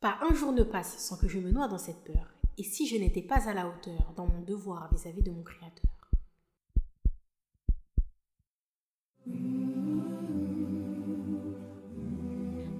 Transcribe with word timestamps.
Pas 0.00 0.16
un 0.22 0.34
jour 0.34 0.52
ne 0.52 0.62
passe 0.62 0.96
sans 0.96 1.18
que 1.18 1.28
je 1.28 1.38
me 1.38 1.50
noie 1.50 1.68
dans 1.68 1.76
cette 1.76 2.02
peur. 2.04 2.32
Et 2.56 2.62
si 2.62 2.86
je 2.86 2.96
n'étais 2.96 3.20
pas 3.20 3.46
à 3.46 3.52
la 3.52 3.68
hauteur 3.68 4.14
dans 4.16 4.26
mon 4.26 4.40
devoir 4.40 4.88
vis-à-vis 4.90 5.22
de 5.22 5.30
mon 5.30 5.42
Créateur? 5.42 5.90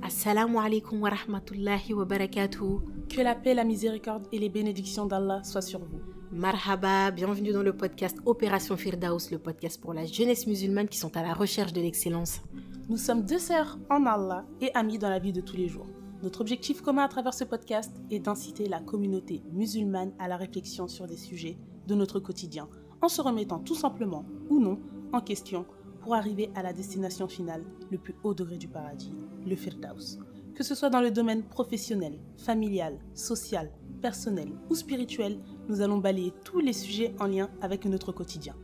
Assalamu 0.02 0.56
alaikum 0.56 1.02
wa 1.02 1.11
rahmatullahi 1.11 1.93
wa 1.93 2.06
barakatuh. 2.06 2.80
Que 3.11 3.21
la 3.21 3.34
paix, 3.34 3.52
la 3.52 3.64
miséricorde 3.64 4.27
et 4.32 4.39
les 4.39 4.48
bénédictions 4.48 5.05
d'Allah 5.05 5.45
soient 5.45 5.61
sur 5.61 5.80
vous. 5.80 6.00
Marhaba, 6.32 7.11
bienvenue 7.11 7.52
dans 7.52 7.62
le 7.62 7.77
podcast 7.77 8.16
Opération 8.25 8.79
Firdaus, 8.79 9.30
le 9.30 9.39
podcast 9.39 9.79
pour 9.79 9.93
la 9.93 10.07
jeunesse 10.07 10.46
musulmane 10.46 10.89
qui 10.89 10.96
sont 10.96 11.14
à 11.18 11.23
la 11.23 11.34
recherche 11.34 11.75
de 11.75 11.82
l'excellence. 11.82 12.41
Nous 12.89 12.96
sommes 12.96 13.27
deux 13.27 13.39
sœurs 13.39 13.79
en 13.91 14.07
Allah 14.07 14.46
et 14.62 14.75
amies 14.75 14.98
dans 14.98 15.11
la 15.11 15.18
vie 15.18 15.34
de 15.34 15.43
tous 15.43 15.59
les 15.59 15.68
jours. 15.68 15.87
Notre 16.23 16.43
objectif 16.43 16.82
commun 16.82 17.04
à 17.04 17.08
travers 17.08 17.32
ce 17.32 17.44
podcast 17.44 17.90
est 18.11 18.18
d'inciter 18.18 18.68
la 18.68 18.81
communauté 18.81 19.43
musulmane 19.53 20.13
à 20.18 20.29
la 20.29 20.36
réflexion 20.36 20.86
sur 20.86 21.07
des 21.07 21.17
sujets 21.17 21.57
de 21.86 21.94
notre 21.94 22.21
quotidien, 22.21 22.68
en 23.00 23.08
se 23.08 23.22
remettant 23.22 23.58
tout 23.58 23.75
simplement 23.75 24.27
ou 24.50 24.61
non 24.61 24.79
en 25.14 25.22
question 25.22 25.64
pour 26.03 26.14
arriver 26.14 26.50
à 26.54 26.63
la 26.63 26.75
destination 26.75 27.27
finale, 27.27 27.64
le 27.91 27.96
plus 27.96 28.14
haut 28.22 28.35
degré 28.35 28.58
du 28.58 28.68
paradis, 28.68 29.14
le 29.46 29.57
Firdaus. 29.57 30.18
Que 30.54 30.63
ce 30.63 30.75
soit 30.75 30.91
dans 30.91 31.00
le 31.00 31.11
domaine 31.11 31.43
professionnel, 31.43 32.19
familial, 32.36 32.98
social, 33.14 33.70
personnel 34.02 34.52
ou 34.69 34.75
spirituel, 34.75 35.41
nous 35.70 35.80
allons 35.80 35.98
balayer 35.98 36.34
tous 36.44 36.61
les 36.61 36.75
sujets 36.75 37.14
en 37.19 37.27
lien 37.27 37.48
avec 37.62 37.86
notre 37.86 38.12
quotidien. 38.12 38.55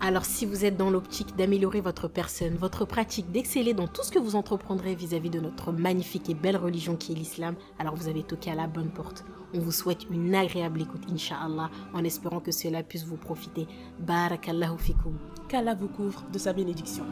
Alors 0.00 0.26
si 0.26 0.44
vous 0.44 0.64
êtes 0.64 0.76
dans 0.76 0.90
l'optique 0.90 1.36
d'améliorer 1.36 1.80
votre 1.80 2.06
personne, 2.06 2.54
votre 2.56 2.84
pratique, 2.84 3.32
d'exceller 3.32 3.72
dans 3.72 3.88
tout 3.88 4.02
ce 4.02 4.12
que 4.12 4.18
vous 4.18 4.36
entreprendrez 4.36 4.94
vis-à-vis 4.94 5.30
de 5.30 5.40
notre 5.40 5.72
magnifique 5.72 6.28
et 6.28 6.34
belle 6.34 6.58
religion 6.58 6.96
qui 6.96 7.12
est 7.12 7.16
l'islam, 7.16 7.54
alors 7.78 7.96
vous 7.96 8.08
avez 8.08 8.22
toqué 8.22 8.50
à 8.50 8.54
la 8.54 8.66
bonne 8.66 8.90
porte. 8.90 9.24
On 9.54 9.58
vous 9.58 9.72
souhaite 9.72 10.06
une 10.10 10.34
agréable 10.34 10.82
écoute, 10.82 11.02
inshallah, 11.10 11.70
en 11.94 12.04
espérant 12.04 12.40
que 12.40 12.52
cela 12.52 12.82
puisse 12.82 13.04
vous 13.04 13.16
profiter. 13.16 13.66
Barakallahu 13.98 14.78
fikum. 14.78 15.16
Qu'Allah 15.48 15.74
vous 15.74 15.88
couvre 15.88 16.24
de 16.30 16.38
sa 16.38 16.52
bénédiction. 16.52 17.04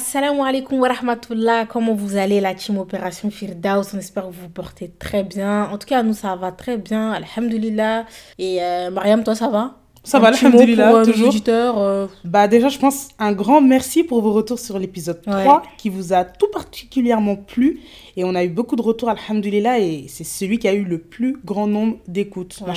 Assalamu 0.00 0.42
alaikum 0.44 0.78
wa 0.78 0.88
rahmatullah, 0.88 1.66
comment 1.66 1.94
vous 1.94 2.16
allez 2.16 2.40
la 2.40 2.54
team 2.54 2.78
Opération 2.78 3.28
Firdaus? 3.28 3.92
On 3.92 3.98
espère 3.98 4.22
que 4.28 4.28
vous 4.32 4.42
vous 4.42 4.48
portez 4.48 4.88
très 4.88 5.24
bien. 5.24 5.64
En 5.72 5.78
tout 5.78 5.86
cas, 5.88 6.04
nous 6.04 6.12
ça 6.14 6.36
va 6.36 6.52
très 6.52 6.76
bien, 6.76 7.10
alhamdulillah. 7.10 8.06
Et 8.38 8.62
euh, 8.62 8.90
Mariam, 8.90 9.24
toi 9.24 9.34
ça 9.34 9.48
va? 9.48 9.78
Ça 10.04 10.18
Un 10.18 10.20
va, 10.20 10.30
pour, 10.30 10.60
euh, 10.60 11.04
toujours. 11.04 11.34
euh, 11.48 12.06
Bah 12.24 12.46
déjà, 12.46 12.68
je 12.68 12.78
pense 12.78 13.08
un 13.18 13.32
grand 13.32 13.60
merci 13.60 14.04
pour 14.04 14.22
vos 14.22 14.32
retours 14.32 14.60
sur 14.60 14.78
l'épisode 14.78 15.22
3 15.22 15.34
Ouais. 15.36 15.68
qui 15.76 15.88
vous 15.90 16.12
a 16.12 16.22
tout 16.24 16.46
particulièrement 16.52 17.34
plu 17.34 17.80
et 18.16 18.22
on 18.22 18.36
a 18.36 18.44
eu 18.44 18.48
beaucoup 18.48 18.76
de 18.76 18.82
retours 18.82 19.10
alhamdulillah 19.10 19.80
et 19.80 20.04
c'est 20.08 20.22
celui 20.24 20.58
qui 20.60 20.68
a 20.68 20.72
eu 20.72 20.84
le 20.84 20.98
plus 20.98 21.36
grand 21.44 21.66
nombre 21.66 21.96
d'écoutes, 22.06 22.60
Ouais. 22.64 22.72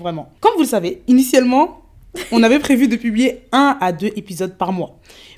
vraiment. 0.00 0.28
Comme 0.40 0.52
vous 0.54 0.62
le 0.62 0.66
savez, 0.68 1.02
initialement, 1.08 1.80
on 2.30 2.42
avait 2.44 2.58
prévu 2.60 2.86
de 2.88 2.96
publier 2.96 3.42
un 3.52 3.76
à 3.80 3.90
deux 3.90 4.10
épisodes 4.16 4.56
par 4.56 4.70
mois. 4.72 4.92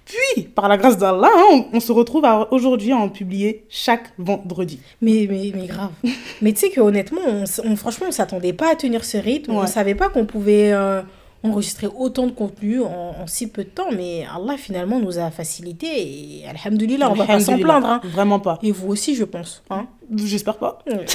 Puis, 0.05 0.43
par 0.45 0.69
la 0.69 0.77
grâce 0.77 0.99
d'Allah, 0.99 1.31
hein, 1.35 1.45
on, 1.73 1.77
on 1.77 1.81
se 1.81 1.91
retrouve 1.93 2.25
aujourd'hui 2.51 2.93
à 2.93 2.97
en 2.97 3.09
publier 3.09 3.65
chaque 3.71 4.13
vendredi. 4.19 4.79
Mais, 5.01 5.27
mais, 5.31 5.53
mais 5.55 5.67
grave. 5.67 5.91
mais 6.43 6.53
tu 6.53 6.61
sais 6.61 6.71
que 6.71 6.81
honnêtement, 6.81 7.21
on, 7.27 7.45
on- 7.65 7.77
franchement, 7.77 8.07
on 8.09 8.13
s'attendait 8.13 8.53
pas 8.53 8.73
à 8.73 8.77
tenir 8.77 9.05
ce 9.05 9.17
rythme. 9.17 9.53
On 9.53 9.61
Ouais. 9.61 9.67
savait 9.67 9.95
pas 9.95 10.09
qu'on 10.11 10.27
pouvait 10.27 10.73
euh, 10.73 11.01
enregistrer 11.43 11.87
autant 11.97 12.27
de 12.27 12.33
contenu 12.33 12.83
en, 12.83 13.15
en 13.23 13.27
si 13.27 13.47
peu 13.49 13.65
de 13.65 13.69
temps. 13.71 13.91
Mais 13.97 14.27
Allah 14.35 14.57
finalement 14.59 15.01
nous 15.01 15.19
a 15.19 15.31
facilité 15.31 15.87
et 15.87 16.45
alhamdulillah, 16.49 17.11
on 17.11 17.15
va 17.15 17.25
pas 17.27 17.41
s'en 17.41 17.59
plaindre. 17.59 17.87
hein. 17.87 18.01
Vraiment 18.05 18.41
pas. 18.41 18.59
Et 18.63 18.73
vous 18.73 18.89
aussi, 18.89 19.15
je 19.15 19.25
pense. 19.25 19.63
Hein 19.71 19.87
J'espère 20.15 20.59
pas. 20.59 20.81
Ouais. 20.87 21.07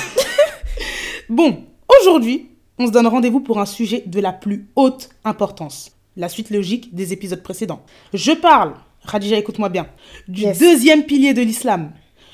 Bon, 1.29 1.57
aujourd'hui, 2.01 2.47
on 2.79 2.87
se 2.87 2.91
donne 2.91 3.05
rendez-vous 3.05 3.39
pour 3.41 3.59
un 3.59 3.65
sujet 3.67 4.01
de 4.07 4.19
la 4.19 4.31
plus 4.33 4.67
haute 4.75 5.09
importance. 5.23 5.91
La 6.19 6.27
suite 6.27 6.49
logique 6.49 6.93
des 6.93 7.13
épisodes 7.13 7.41
précédents. 7.41 7.79
Je 8.13 8.33
parle, 8.33 8.73
Khadija, 9.09 9.37
écoute-moi 9.37 9.69
bien, 9.69 9.87
du 10.27 10.41
Yes. 10.41 10.59
deuxième 10.59 11.03
pilier 11.03 11.33
de 11.33 11.41
l'islam, 11.41 11.91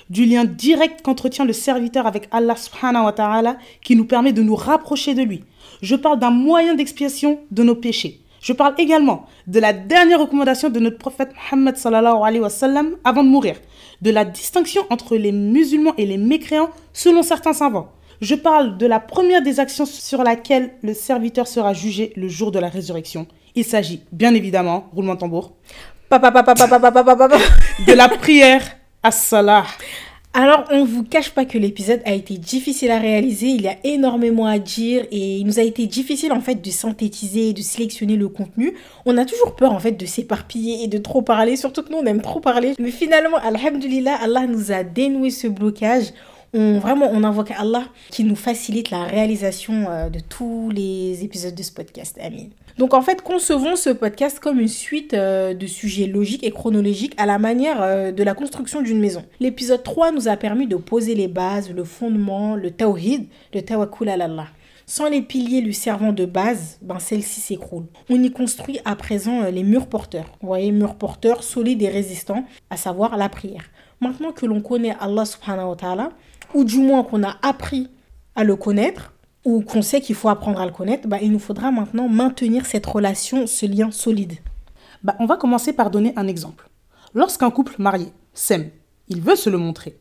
du 0.09 0.25
lien 0.25 0.43
direct 0.43 1.03
qu'entretient 1.03 1.45
le 1.45 1.53
serviteur 1.53 2.07
avec 2.07 2.27
Allah 2.31 2.55
subhanahu 2.55 3.05
wa 3.05 3.11
ta'ala 3.13 3.57
qui 3.83 3.95
nous 3.95 4.05
permet 4.05 4.33
de 4.33 4.41
nous 4.41 4.55
rapprocher 4.55 5.13
de 5.13 5.21
lui. 5.21 5.43
Je 5.83 5.95
parle 5.95 6.17
d'un 6.17 6.31
moyen 6.31 6.73
d'expiation 6.73 7.39
de 7.51 7.61
nos 7.61 7.75
péchés. 7.75 8.21
Je 8.41 8.53
parle 8.53 8.73
également 8.79 9.27
de 9.45 9.59
la 9.59 9.71
dernière 9.71 10.19
recommandation 10.19 10.71
de 10.71 10.79
notre 10.79 10.97
prophète 10.97 11.29
Muhammad 11.35 11.77
sallallahu 11.77 12.23
alayhi 12.23 12.41
wa 12.41 12.49
sallam 12.49 12.95
avant 13.03 13.23
de 13.23 13.29
mourir, 13.29 13.57
de 14.01 14.09
la 14.09 14.25
distinction 14.25 14.81
entre 14.89 15.15
les 15.15 15.31
musulmans 15.31 15.93
et 15.99 16.07
les 16.07 16.17
mécréants 16.17 16.71
selon 16.91 17.21
certains 17.21 17.53
savants. 17.53 17.91
Je 18.19 18.33
parle 18.33 18.79
de 18.79 18.87
la 18.87 18.99
première 18.99 19.43
des 19.43 19.59
actions 19.59 19.85
sur 19.85 20.23
laquelle 20.23 20.73
le 20.81 20.95
serviteur 20.95 21.47
sera 21.47 21.73
jugé 21.73 22.13
le 22.15 22.27
jour 22.29 22.49
de 22.51 22.57
la 22.57 22.69
résurrection. 22.69 23.27
Il 23.55 23.63
s'agit 23.63 24.01
bien 24.11 24.33
évidemment, 24.33 24.89
roulement 24.93 25.15
de 25.15 25.19
tambour, 25.19 25.53
de 26.11 27.93
la 27.93 28.09
prière 28.09 28.61
à 29.01 29.11
salah. 29.11 29.65
Alors, 30.37 30.65
on 30.69 30.83
vous 30.83 31.05
cache 31.05 31.29
pas 31.29 31.45
que 31.45 31.57
l'épisode 31.57 32.01
a 32.03 32.11
été 32.11 32.37
difficile 32.37 32.91
à 32.91 32.99
réaliser, 32.99 33.47
il 33.47 33.61
y 33.61 33.69
a 33.69 33.77
énormément 33.85 34.47
à 34.47 34.59
dire 34.59 35.05
et 35.09 35.37
il 35.37 35.45
nous 35.45 35.59
a 35.59 35.61
été 35.61 35.87
difficile 35.87 36.33
en 36.33 36.41
fait 36.41 36.55
de 36.55 36.69
synthétiser 36.71 37.51
et 37.51 37.53
de 37.53 37.61
sélectionner 37.61 38.17
le 38.17 38.27
contenu. 38.27 38.73
On 39.05 39.17
a 39.17 39.23
toujours 39.23 39.55
peur 39.55 39.71
en 39.71 39.79
fait 39.79 39.93
de 39.93 40.05
s'éparpiller 40.05 40.83
et 40.83 40.87
de 40.87 40.97
trop 40.97 41.21
parler, 41.21 41.55
surtout 41.55 41.83
que 41.83 41.89
nous 41.89 41.99
on 41.99 42.05
aime 42.05 42.21
trop 42.21 42.41
parler. 42.41 42.73
Mais 42.79 42.91
finalement, 42.91 43.37
alhamdulillah, 43.37 44.15
Allah 44.21 44.45
nous 44.45 44.73
a 44.73 44.83
dénoué 44.83 45.29
ce 45.29 45.47
blocage. 45.47 46.07
On, 46.53 46.79
vraiment, 46.79 47.09
on 47.13 47.23
invoque 47.23 47.51
Allah 47.51 47.85
qui 48.11 48.25
nous 48.25 48.35
facilite 48.35 48.89
la 48.89 49.05
réalisation 49.05 49.85
euh, 49.89 50.09
de 50.09 50.19
tous 50.19 50.69
les 50.69 51.23
épisodes 51.23 51.55
de 51.55 51.63
ce 51.63 51.71
podcast. 51.71 52.19
Amin. 52.21 52.47
Donc 52.77 52.93
en 52.93 53.01
fait, 53.01 53.21
concevons 53.21 53.77
ce 53.77 53.89
podcast 53.89 54.39
comme 54.39 54.59
une 54.59 54.67
suite 54.67 55.13
euh, 55.13 55.53
de 55.53 55.65
sujets 55.65 56.07
logiques 56.07 56.43
et 56.43 56.51
chronologiques 56.51 57.13
à 57.17 57.25
la 57.25 57.39
manière 57.39 57.81
euh, 57.81 58.11
de 58.11 58.21
la 58.21 58.33
construction 58.33 58.81
d'une 58.81 58.99
maison. 58.99 59.23
L'épisode 59.39 59.81
3 59.81 60.11
nous 60.11 60.27
a 60.27 60.35
permis 60.35 60.67
de 60.67 60.75
poser 60.75 61.15
les 61.15 61.29
bases, 61.29 61.71
le 61.71 61.85
fondement, 61.85 62.57
le 62.57 62.71
tawhid, 62.71 63.27
le 63.53 63.61
tawakkul 63.61 64.09
à. 64.09 64.17
Sans 64.87 65.09
les 65.09 65.21
piliers 65.21 65.61
lui 65.61 65.73
servant 65.73 66.11
de 66.11 66.25
base, 66.25 66.77
ben 66.81 66.99
celle-ci 66.99 67.39
s'écroule. 67.39 67.85
On 68.09 68.21
y 68.21 68.29
construit 68.29 68.79
à 68.83 68.97
présent 68.97 69.43
euh, 69.43 69.51
les 69.51 69.63
murs 69.63 69.87
porteurs. 69.87 70.37
Vous 70.41 70.47
voyez, 70.47 70.71
murs 70.73 70.95
porteurs 70.95 71.43
solides 71.43 71.81
et 71.81 71.89
résistants, 71.89 72.43
à 72.69 72.75
savoir 72.75 73.15
la 73.15 73.29
prière. 73.29 73.63
Maintenant 74.01 74.33
que 74.33 74.45
l'on 74.45 74.59
connaît 74.59 74.97
Allah 74.99 75.23
subhanahu 75.23 75.69
wa 75.69 75.75
ta'ala, 75.77 76.09
ou 76.53 76.65
du 76.65 76.79
moins 76.79 77.03
qu'on 77.03 77.23
a 77.23 77.37
appris 77.41 77.89
à 78.35 78.43
le 78.43 78.57
connaître, 78.57 79.13
ou 79.45 79.61
qu'on 79.61 79.81
sait 79.81 80.01
qu'il 80.01 80.15
faut 80.15 80.29
apprendre 80.29 80.59
à 80.59 80.65
le 80.65 80.71
connaître, 80.71 81.07
bah, 81.07 81.19
il 81.21 81.31
nous 81.31 81.39
faudra 81.39 81.71
maintenant 81.71 82.09
maintenir 82.09 82.65
cette 82.65 82.85
relation, 82.85 83.47
ce 83.47 83.65
lien 83.65 83.91
solide. 83.91 84.39
Bah, 85.03 85.15
on 85.19 85.27
va 85.27 85.37
commencer 85.37 85.71
par 85.71 85.91
donner 85.91 86.13
un 86.15 86.27
exemple. 86.27 86.69
Lorsqu'un 87.13 87.51
couple 87.51 87.75
marié 87.77 88.07
s'aime, 88.33 88.71
il 89.07 89.21
veut 89.21 89.35
se 89.35 89.49
le 89.49 89.57
montrer. 89.57 89.97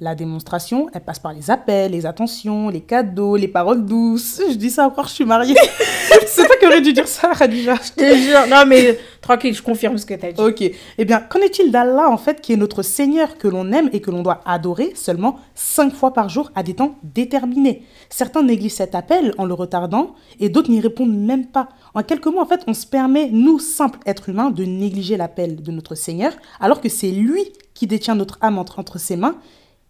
La 0.00 0.14
démonstration, 0.14 0.86
elle 0.94 1.00
passe 1.00 1.18
par 1.18 1.32
les 1.32 1.50
appels, 1.50 1.90
les 1.90 2.06
attentions, 2.06 2.68
les 2.68 2.82
cadeaux, 2.82 3.34
les 3.34 3.48
paroles 3.48 3.84
douces. 3.84 4.40
Je 4.48 4.54
dis 4.54 4.70
ça 4.70 4.86
encore, 4.86 5.08
je 5.08 5.14
suis 5.14 5.24
mariée. 5.24 5.56
C'est 6.26 6.46
toi 6.46 6.54
qui 6.54 6.66
aurais 6.66 6.80
dû 6.80 6.92
dire 6.92 7.08
ça, 7.08 7.32
Khadija. 7.36 7.74
Je 7.74 7.92
te 7.92 8.16
jure, 8.16 8.46
non 8.48 8.64
mais 8.64 8.96
tranquille, 9.20 9.52
je 9.52 9.60
confirme 9.60 9.98
ce 9.98 10.06
que 10.06 10.14
tu 10.14 10.24
as 10.24 10.30
dit. 10.30 10.40
Ok. 10.40 10.62
Eh 10.98 11.04
bien, 11.04 11.18
qu'en 11.18 11.40
est-il 11.40 11.72
d'Allah, 11.72 12.08
en 12.10 12.16
fait, 12.16 12.40
qui 12.40 12.52
est 12.52 12.56
notre 12.56 12.82
Seigneur, 12.82 13.38
que 13.38 13.48
l'on 13.48 13.72
aime 13.72 13.90
et 13.92 14.00
que 14.00 14.12
l'on 14.12 14.22
doit 14.22 14.40
adorer 14.44 14.92
seulement 14.94 15.40
cinq 15.56 15.92
fois 15.92 16.12
par 16.12 16.28
jour 16.28 16.52
à 16.54 16.62
des 16.62 16.74
temps 16.74 16.94
déterminés? 17.02 17.82
Certains 18.08 18.44
négligent 18.44 18.74
cet 18.74 18.94
appel 18.94 19.34
en 19.36 19.46
le 19.46 19.54
retardant 19.54 20.14
et 20.38 20.48
d'autres 20.48 20.70
n'y 20.70 20.80
répondent 20.80 21.18
même 21.18 21.46
pas. 21.46 21.70
En 21.94 22.04
quelques 22.04 22.26
mots, 22.26 22.40
en 22.40 22.46
fait, 22.46 22.62
on 22.68 22.74
se 22.74 22.86
permet, 22.86 23.30
nous, 23.32 23.58
simples 23.58 23.98
êtres 24.06 24.28
humains, 24.28 24.50
de 24.50 24.64
négliger 24.64 25.16
l'appel 25.16 25.60
de 25.60 25.72
notre 25.72 25.96
Seigneur, 25.96 26.34
alors 26.60 26.80
que 26.80 26.88
c'est 26.88 27.10
lui 27.10 27.42
qui 27.74 27.88
détient 27.88 28.14
notre 28.14 28.38
âme 28.42 28.58
entre, 28.58 28.78
entre 28.78 28.98
ses 28.98 29.16
mains 29.16 29.36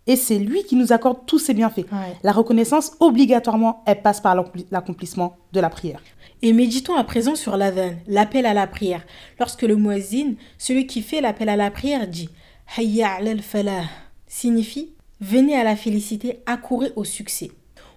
et 0.09 0.17
c'est 0.17 0.39
lui 0.39 0.65
qui 0.65 0.75
nous 0.75 0.93
accorde 0.93 1.25
tous 1.27 1.39
ses 1.39 1.55
bienfaits. 1.55 1.87
Ouais. 1.93 2.17
La 2.25 2.33
reconnaissance, 2.33 2.93
obligatoirement, 2.99 3.83
elle 3.87 4.03
passe 4.03 4.21
par 4.21 4.35
l'accompli- 4.35 4.67
l'accomplissement 4.73 5.37
de 5.53 5.61
la 5.61 5.71
prière. 5.71 6.01
Et 6.43 6.53
méditons 6.53 6.97
à 6.97 7.05
présent 7.05 7.35
sur 7.37 7.57
l'adhan, 7.57 7.93
l'appel 8.09 8.47
à 8.47 8.55
la 8.55 8.67
prière. 8.67 9.05
Lorsque 9.39 9.63
le 9.63 9.77
muezzin, 9.77 10.35
celui 10.57 10.87
qui 10.87 11.03
fait 11.03 11.21
l'appel 11.21 11.49
à 11.49 11.57
la 11.57 11.71
prière, 11.71 12.09
dit 12.09 12.29
Hayya 12.77 13.11
ala 13.19 13.31
al-falah, 13.33 13.85
signifie 14.27 14.93
venez 15.21 15.57
à 15.57 15.65
la 15.65 15.75
félicité, 15.77 16.41
accourez 16.47 16.93
au 16.97 17.05
succès. 17.05 17.51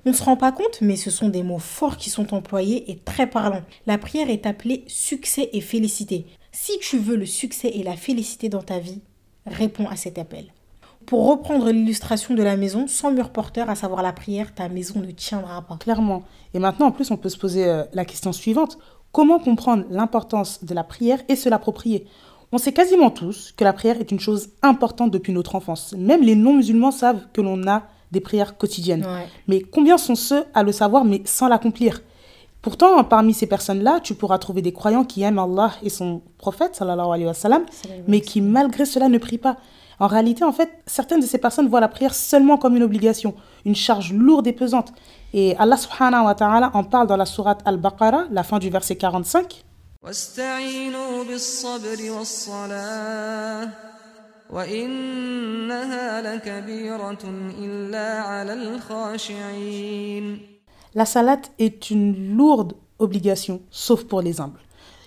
On 0.05 0.09
ne 0.09 0.15
se 0.15 0.23
rend 0.23 0.35
pas 0.35 0.51
compte, 0.51 0.79
mais 0.81 0.95
ce 0.95 1.11
sont 1.11 1.29
des 1.29 1.43
mots 1.43 1.59
forts 1.59 1.97
qui 1.97 2.09
sont 2.09 2.33
employés 2.33 2.89
et 2.89 2.97
très 2.97 3.27
parlants. 3.29 3.61
La 3.85 3.99
prière 3.99 4.31
est 4.31 4.47
appelée 4.47 4.83
succès 4.87 5.49
et 5.53 5.61
félicité. 5.61 6.25
Si 6.51 6.79
tu 6.79 6.97
veux 6.97 7.15
le 7.15 7.27
succès 7.27 7.69
et 7.69 7.83
la 7.83 7.95
félicité 7.95 8.49
dans 8.49 8.63
ta 8.63 8.79
vie, 8.79 9.01
réponds 9.45 9.87
à 9.87 9.95
cet 9.95 10.17
appel. 10.17 10.45
Pour 11.05 11.27
reprendre 11.27 11.69
l'illustration 11.71 12.33
de 12.35 12.43
la 12.43 12.55
maison, 12.55 12.87
sans 12.87 13.11
mur 13.11 13.29
porteur, 13.29 13.69
à 13.69 13.75
savoir 13.75 14.01
la 14.01 14.13
prière, 14.13 14.53
ta 14.53 14.69
maison 14.69 14.99
ne 14.99 15.11
tiendra 15.11 15.61
pas. 15.61 15.77
Clairement. 15.77 16.23
Et 16.53 16.59
maintenant, 16.59 16.87
en 16.87 16.91
plus, 16.91 17.11
on 17.11 17.17
peut 17.17 17.29
se 17.29 17.37
poser 17.37 17.65
euh, 17.65 17.83
la 17.93 18.05
question 18.05 18.31
suivante. 18.31 18.77
Comment 19.11 19.39
comprendre 19.39 19.83
l'importance 19.89 20.63
de 20.63 20.73
la 20.73 20.83
prière 20.83 21.19
et 21.27 21.35
se 21.35 21.49
l'approprier? 21.49 22.07
On 22.53 22.57
sait 22.57 22.73
quasiment 22.73 23.11
tous 23.11 23.53
que 23.55 23.63
la 23.63 23.73
prière 23.73 23.99
est 23.99 24.11
une 24.11 24.19
chose 24.19 24.49
importante 24.61 25.11
depuis 25.11 25.33
notre 25.33 25.55
enfance. 25.55 25.93
Même 25.97 26.21
les 26.21 26.35
non-musulmans 26.35 26.91
savent 26.91 27.27
que 27.33 27.41
l'on 27.41 27.67
a 27.67 27.83
des 28.11 28.19
prières 28.19 28.57
quotidiennes. 28.57 29.05
Ouais. 29.05 29.27
Mais 29.47 29.61
combien 29.61 29.97
sont 29.97 30.15
ceux 30.15 30.43
à 30.53 30.63
le 30.63 30.71
savoir 30.71 31.05
mais 31.05 31.21
sans 31.25 31.47
l'accomplir? 31.47 32.01
Pourtant, 32.61 33.03
parmi 33.03 33.33
ces 33.33 33.47
personnes-là, 33.47 34.01
tu 34.01 34.13
pourras 34.13 34.37
trouver 34.37 34.61
des 34.61 34.73
croyants 34.73 35.03
qui 35.03 35.23
aiment 35.23 35.39
Allah 35.39 35.71
et 35.81 35.89
son 35.89 36.21
prophète, 36.37 36.75
sallallahu 36.75 37.07
alayhi 37.07 37.25
wa 37.25 37.33
sallam, 37.33 37.63
mais 38.07 38.21
qui 38.21 38.39
malgré 38.39 38.85
cela 38.85 39.09
ne 39.09 39.17
prient 39.17 39.39
pas. 39.39 39.57
En 40.01 40.07
réalité, 40.07 40.43
en 40.43 40.51
fait, 40.51 40.71
certaines 40.87 41.19
de 41.19 41.27
ces 41.27 41.37
personnes 41.37 41.67
voient 41.67 41.79
la 41.79 41.87
prière 41.87 42.15
seulement 42.15 42.57
comme 42.57 42.75
une 42.75 42.81
obligation, 42.81 43.35
une 43.65 43.75
charge 43.75 44.11
lourde 44.11 44.47
et 44.47 44.51
pesante. 44.51 44.91
Et 45.31 45.55
Allah 45.57 45.77
subhanahu 45.77 46.25
wa 46.25 46.33
ta'ala 46.33 46.71
en 46.73 46.83
parle 46.83 47.05
dans 47.05 47.17
la 47.17 47.27
sourate 47.27 47.61
Al-Baqarah, 47.65 48.25
la 48.31 48.41
fin 48.41 48.57
du 48.57 48.71
verset 48.71 48.95
45. 48.95 49.63
La 60.95 61.05
salate 61.05 61.51
est 61.59 61.91
une 61.91 62.35
lourde 62.35 62.73
obligation, 62.97 63.61
sauf 63.69 64.05
pour 64.05 64.23
les 64.23 64.41
humbles. 64.41 64.61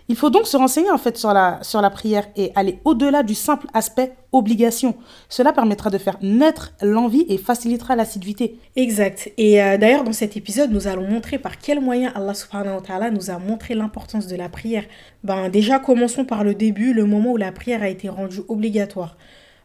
Il 0.09 0.17
faut 0.17 0.29
donc 0.29 0.47
se 0.47 0.57
renseigner 0.59 0.91
en 0.91 0.99
fait 0.99 1.17
sur 1.17 1.33
la, 1.33 1.61
sur 1.63 1.81
la 1.81 1.89
prière 1.89 2.27
et 2.37 2.53
aller 2.55 2.79
au-delà 2.85 3.23
du 3.23 3.35
simple 3.35 3.67
aspect 3.73 4.13
obligation. 4.33 4.95
Cela 5.31 5.53
permettra 5.53 5.89
de 5.89 5.97
faire 5.97 6.19
naître 6.21 6.75
l'envie 6.83 7.25
et 7.29 7.39
facilitera 7.39 7.97
l'assiduité. 7.97 8.59
Exact. 8.77 9.33
Et 9.39 9.63
euh, 9.63 9.79
d'ailleurs, 9.79 10.05
dans 10.05 10.13
cet 10.13 10.37
épisode, 10.37 10.71
nous 10.73 10.89
allons 10.89 11.09
montrer 11.09 11.39
par 11.39 11.59
quels 11.59 11.81
moyens 11.81 12.13
Allah 12.15 12.35
subhanahu 12.35 12.75
wa 12.75 12.81
ta'ala 12.83 13.11
nous 13.11 13.31
a 13.31 13.39
montré 13.39 13.75
l'importance 13.75 14.27
de 14.27 14.37
la 14.37 14.51
prière. 14.51 14.85
Ben, 15.23 15.49
déjà, 15.49 15.79
commençons 15.79 16.27
par 16.27 16.45
le 16.45 16.55
début, 16.55 16.93
le 16.93 17.07
moment 17.07 17.33
où 17.33 17.37
la 17.39 17.53
prière 17.53 17.83
a 17.83 17.89
été 17.89 18.11
rendue 18.11 18.43
obligatoire. 18.49 19.17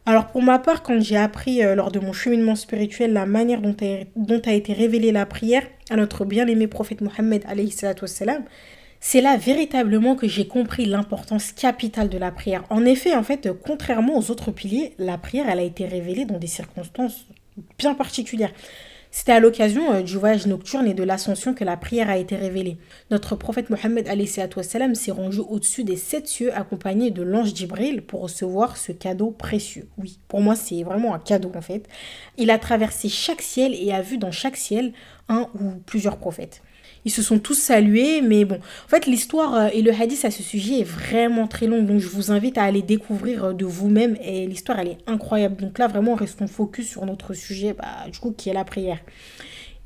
Alors 0.06 0.28
pour 0.28 0.42
ma 0.42 0.58
part, 0.58 0.82
quand 0.82 0.98
j'ai 1.00 1.18
appris 1.18 1.62
euh, 1.62 1.74
lors 1.74 1.92
de 1.92 2.00
mon 2.00 2.14
cheminement 2.14 2.54
spirituel 2.54 3.12
la 3.12 3.26
manière 3.26 3.60
dont 3.60 3.76
a, 3.82 4.04
dont 4.16 4.40
a 4.46 4.52
été 4.52 4.72
révélée 4.72 5.12
la 5.12 5.26
prière 5.26 5.64
à 5.90 5.96
notre 5.96 6.24
bien-aimé 6.24 6.66
prophète 6.66 7.02
Mohammed 7.02 7.44
c'est 9.00 9.22
là 9.22 9.36
véritablement 9.36 10.14
que 10.14 10.28
j'ai 10.28 10.46
compris 10.46 10.84
l'importance 10.84 11.52
capitale 11.52 12.10
de 12.10 12.18
la 12.18 12.30
prière. 12.30 12.64
En 12.68 12.84
effet, 12.84 13.14
en 13.14 13.22
fait, 13.22 13.48
contrairement 13.64 14.18
aux 14.18 14.30
autres 14.30 14.50
piliers, 14.50 14.94
la 14.98 15.16
prière, 15.16 15.48
elle 15.48 15.58
a 15.58 15.62
été 15.62 15.86
révélée 15.86 16.26
dans 16.26 16.38
des 16.38 16.46
circonstances 16.46 17.24
bien 17.78 17.94
particulières. 17.94 18.52
C'était 19.12 19.32
à 19.32 19.40
l'occasion 19.40 19.92
euh, 19.92 20.02
du 20.02 20.16
voyage 20.16 20.46
nocturne 20.46 20.86
et 20.86 20.94
de 20.94 21.02
l'ascension 21.02 21.52
que 21.52 21.64
la 21.64 21.76
prière 21.76 22.08
a 22.10 22.16
été 22.16 22.36
révélée. 22.36 22.78
Notre 23.10 23.34
prophète 23.34 23.68
Mohammed 23.68 24.06
s'est 24.24 25.10
rendu 25.10 25.38
au-dessus 25.38 25.82
des 25.82 25.96
sept 25.96 26.28
cieux 26.28 26.54
accompagné 26.54 27.10
de 27.10 27.22
l'ange 27.22 27.52
Djibril 27.52 28.02
pour 28.02 28.20
recevoir 28.20 28.76
ce 28.76 28.92
cadeau 28.92 29.32
précieux. 29.32 29.88
Oui, 29.98 30.20
pour 30.28 30.40
moi 30.40 30.54
c'est 30.54 30.84
vraiment 30.84 31.12
un 31.12 31.18
cadeau 31.18 31.50
en 31.56 31.60
fait. 31.60 31.88
Il 32.38 32.50
a 32.50 32.58
traversé 32.58 33.08
chaque 33.08 33.42
ciel 33.42 33.74
et 33.74 33.92
a 33.92 34.00
vu 34.00 34.16
dans 34.16 34.30
chaque 34.30 34.56
ciel 34.56 34.92
un 35.28 35.48
ou 35.60 35.72
plusieurs 35.84 36.18
prophètes. 36.18 36.62
Ils 37.04 37.10
se 37.10 37.22
sont 37.22 37.38
tous 37.38 37.54
salués, 37.54 38.20
mais 38.20 38.44
bon, 38.44 38.56
en 38.56 38.88
fait, 38.88 39.06
l'histoire 39.06 39.54
euh, 39.54 39.68
et 39.72 39.82
le 39.82 39.92
hadith 39.92 40.24
à 40.24 40.30
ce 40.30 40.42
sujet 40.42 40.80
est 40.80 40.84
vraiment 40.84 41.46
très 41.46 41.66
long, 41.66 41.82
donc 41.82 41.98
je 42.00 42.08
vous 42.08 42.30
invite 42.30 42.58
à 42.58 42.64
aller 42.64 42.82
découvrir 42.82 43.44
euh, 43.44 43.52
de 43.52 43.64
vous-même, 43.64 44.16
et 44.22 44.46
l'histoire, 44.46 44.78
elle 44.78 44.88
est 44.88 44.98
incroyable. 45.06 45.56
Donc 45.56 45.78
là, 45.78 45.86
vraiment, 45.86 46.14
restons 46.14 46.46
focus 46.46 46.88
sur 46.88 47.06
notre 47.06 47.32
sujet, 47.32 47.72
bah, 47.72 48.10
du 48.12 48.18
coup, 48.18 48.32
qui 48.36 48.50
est 48.50 48.54
la 48.54 48.64
prière. 48.64 48.98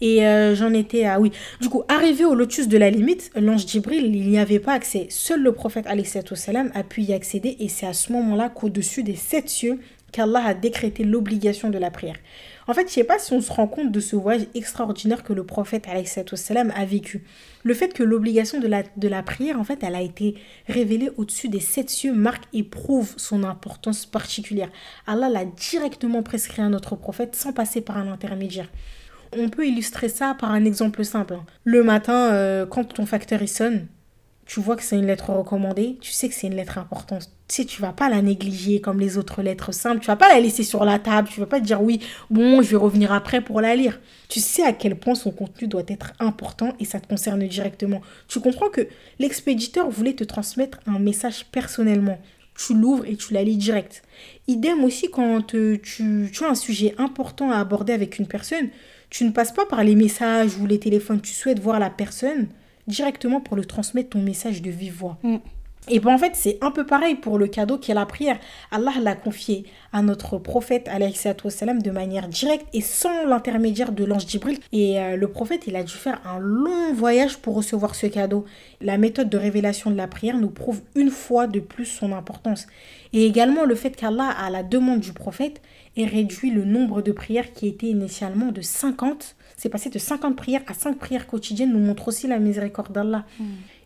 Et 0.01 0.27
euh, 0.27 0.55
j'en 0.57 0.73
étais 0.73 1.05
à, 1.05 1.21
oui, 1.21 1.31
du 1.61 1.69
coup, 1.69 1.85
arrivé 1.89 2.25
au 2.25 2.35
lotus 2.35 2.67
de 2.67 2.77
la 2.77 2.91
limite, 2.91 3.31
l'ange 3.37 3.67
Djibril, 3.67 4.15
il 4.15 4.29
n'y 4.29 4.39
avait 4.39 4.59
pas 4.59 4.73
accès. 4.73 5.07
Seul 5.09 5.41
le 5.41 5.53
prophète, 5.53 5.87
salam, 6.35 6.71
a 6.75 6.83
pu 6.83 7.03
y 7.03 7.13
accéder, 7.13 7.57
et 7.61 7.69
c'est 7.69 7.87
à 7.87 7.93
ce 7.93 8.13
moment-là 8.13 8.49
qu'au-dessus 8.49 9.05
des 9.05 9.15
sept 9.15 9.49
cieux, 9.49 9.79
qu'Allah 10.11 10.45
a 10.47 10.55
décrété 10.55 11.05
l'obligation 11.05 11.71
de 11.71 11.79
la 11.79 11.91
prière. 11.91 12.17
En 12.67 12.75
fait, 12.75 12.89
je 12.89 12.93
sais 12.93 13.05
pas 13.05 13.19
si 13.19 13.33
on 13.33 13.41
se 13.41 13.53
rend 13.53 13.67
compte 13.67 13.93
de 13.93 14.01
ce 14.01 14.17
voyage 14.17 14.47
extraordinaire 14.55 15.23
que 15.23 15.33
le 15.33 15.45
prophète 15.45 15.87
salam 16.35 16.73
a 16.75 16.85
vécu. 16.85 17.25
Le 17.63 17.75
fait 17.75 17.93
que 17.93 18.03
l'obligation 18.03 18.59
de 18.61 19.09
la, 19.09 19.23
prière, 19.23 19.59
en 19.59 19.65
fait, 19.65 19.83
elle 19.83 19.95
a 19.95 20.01
été 20.01 20.35
révélée 20.67 21.11
au-dessus 21.17 21.49
des 21.49 21.61
sept 21.61 21.91
cieux 21.91 22.13
marque 22.13 22.45
et 22.53 22.63
prouve 22.63 23.15
son 23.17 23.45
importance 23.45 24.07
particulière. 24.07 24.71
Allah 25.07 25.29
l'a 25.29 25.45
directement 25.45 26.23
prescrit 26.23 26.63
à 26.63 26.69
notre 26.69 26.97
prophète 26.97 27.37
sans 27.37 27.53
passer 27.53 27.81
par 27.81 27.99
un 27.99 28.11
intermédiaire. 28.11 28.69
On 29.37 29.49
peut 29.49 29.67
illustrer 29.67 30.09
ça 30.09 30.37
par 30.39 30.53
un 30.53 30.65
exemple 30.65 31.05
simple. 31.05 31.39
Le 31.65 31.83
matin, 31.83 32.33
euh, 32.33 32.67
quand 32.67 32.85
ton 32.85 33.05
facteur 33.05 33.43
il 33.43 33.49
sonne, 33.49 33.89
tu 34.47 34.61
vois 34.61 34.77
que 34.77 34.83
c'est 34.83 34.97
une 34.97 35.07
lettre 35.07 35.31
recommandée, 35.31 35.99
tu 36.01 36.13
sais 36.13 36.29
que 36.29 36.35
c'est 36.35 36.47
une 36.47 36.57
lettre 36.57 36.79
importante. 36.79 37.31
Tu 37.47 37.57
sais, 37.57 37.65
tu 37.67 37.83
vas 37.83 37.93
pas 37.93 38.09
la 38.09 38.23
négliger 38.23 38.81
comme 38.81 39.01
les 39.01 39.19
autres 39.19 39.43
lettres 39.43 39.73
simples. 39.73 40.01
Tu 40.01 40.07
vas 40.07 40.17
pas 40.17 40.33
la 40.33 40.41
laisser 40.41 40.63
sur 40.63 40.85
la 40.87 40.99
table. 40.99 41.29
Tu 41.31 41.41
vas 41.41 41.47
pas 41.47 41.61
te 41.61 41.67
dire 41.67 41.83
oui, 41.83 42.01
bon, 42.31 42.63
je 42.63 42.71
vais 42.71 42.77
revenir 42.77 43.13
après 43.13 43.43
pour 43.43 43.61
la 43.61 43.77
lire. 43.77 44.01
Tu 44.29 44.41
sais 44.41 44.63
à 44.63 44.73
quel 44.73 44.97
point 44.97 45.15
son 45.15 45.31
contenu 45.31 45.69
doit 45.69 45.83
être 45.89 46.15
important 46.21 46.75
et 46.81 46.87
ça 46.87 47.01
te 47.01 47.07
concerne 47.07 47.47
directement. 47.47 48.01
Tu 48.29 48.41
comprends 48.41 48.71
que 48.71 48.89
l'expéditeur 49.19 49.91
voulait 49.91 50.15
te 50.15 50.25
transmettre 50.25 50.79
un 50.87 50.99
message 50.99 51.45
personnellement. 51.53 52.19
Tu 52.57 52.73
l'ouvres 52.73 53.05
et 53.05 53.17
tu 53.17 53.35
la 53.35 53.43
lis 53.43 53.57
direct. 53.57 54.03
Idem 54.49 54.83
aussi 54.83 55.11
quand 55.11 55.55
euh, 55.55 55.77
tu, 55.83 56.31
as 56.41 56.49
un 56.49 56.55
sujet 56.55 56.95
important 56.97 57.51
à 57.51 57.59
aborder 57.59 57.93
avec 57.93 58.19
une 58.19 58.27
personne, 58.27 58.69
tu 59.11 59.25
ne 59.25 59.33
passes 59.33 59.53
pas 59.53 59.67
par 59.67 59.85
les 59.85 59.97
messages 59.97 60.57
ou 60.57 60.67
les 60.67 60.79
téléphones. 60.79 61.21
Tu 61.21 61.35
souhaites 61.35 61.59
voir 61.59 61.79
la 61.79 61.91
personne 61.91 62.49
directement 62.87 63.41
pour 63.41 63.57
lui 63.57 63.67
transmettre 63.67 64.11
ton 64.11 64.23
message 64.23 64.63
de 64.63 64.71
vive 64.71 64.95
voix. 64.95 65.19
Mm. 65.23 65.37
Et 65.89 66.01
bien 66.01 66.15
en 66.15 66.19
fait, 66.19 66.33
c'est 66.35 66.57
un 66.63 66.71
peu 66.71 66.87
pareil 66.87 67.15
pour 67.15 67.39
le 67.39 67.47
cadeau 67.47 67.77
qui 67.77 67.91
est 67.91 67.95
la 67.95 68.07
prière. 68.07 68.39
Allah 68.71 68.93
l'a 69.03 69.15
confié 69.15 69.67
à 69.93 70.01
notre 70.01 70.39
prophète 70.39 70.89
wassalam, 71.45 71.83
de 71.83 71.91
manière 71.91 72.27
directe 72.29 72.67
et 72.73 72.81
sans 72.81 73.25
l'intermédiaire 73.27 73.93
de 73.93 74.05
l'ange 74.05 74.27
Djibril. 74.27 74.59
Et 74.73 74.99
euh, 74.99 75.17
le 75.17 75.29
prophète, 75.29 75.65
il 75.67 75.77
a 75.77 75.83
dû 75.83 75.93
faire 75.93 76.21
un 76.25 76.39
long 76.39 76.95
voyage 76.95 77.37
pour 77.37 77.55
recevoir 77.55 77.95
ce 77.95 78.07
cadeau. 78.07 78.47
La 78.81 78.97
méthode 78.97 79.29
de 79.29 79.37
révélation 79.37 79.91
de 79.91 79.97
la 79.97 80.09
prière 80.09 80.39
nous 80.39 80.49
prouve 80.49 80.81
une 80.95 81.11
fois 81.11 81.47
de 81.47 81.61
plus 81.61 81.87
son 81.87 82.13
importance. 82.13 82.67
Et 83.13 83.27
également 83.27 83.65
le 83.65 83.75
fait 83.75 83.95
qu'Allah, 83.95 84.31
à 84.31 84.49
la 84.49 84.63
demande 84.63 85.01
du 85.01 85.13
prophète, 85.13 85.61
ait 85.97 86.07
réduit 86.07 86.51
le 86.51 86.65
nombre 86.65 87.03
de 87.03 87.13
prières 87.13 87.53
qui 87.53 87.69
était 87.69 87.89
initialement 87.89 88.53
de 88.53 88.63
50. 88.63 89.37
C'est 89.57 89.69
passé 89.69 89.91
de 89.91 89.99
50 89.99 90.35
prières 90.35 90.63
à 90.67 90.75
5 90.75 90.99
prières 90.99 91.27
quotidiennes, 91.27 91.73
nous 91.73 91.79
montre 91.79 92.09
aussi 92.09 92.27
la 92.27 92.39
miséricorde 92.39 92.93
d'Allah. 92.93 93.25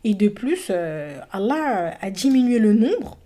Et 0.05 0.15
de 0.15 0.29
plus, 0.29 0.69
euh, 0.71 1.19
Allah 1.33 1.95
a 2.01 2.11
diminué 2.11 2.59
le 2.59 2.73
nombre. 2.73 3.19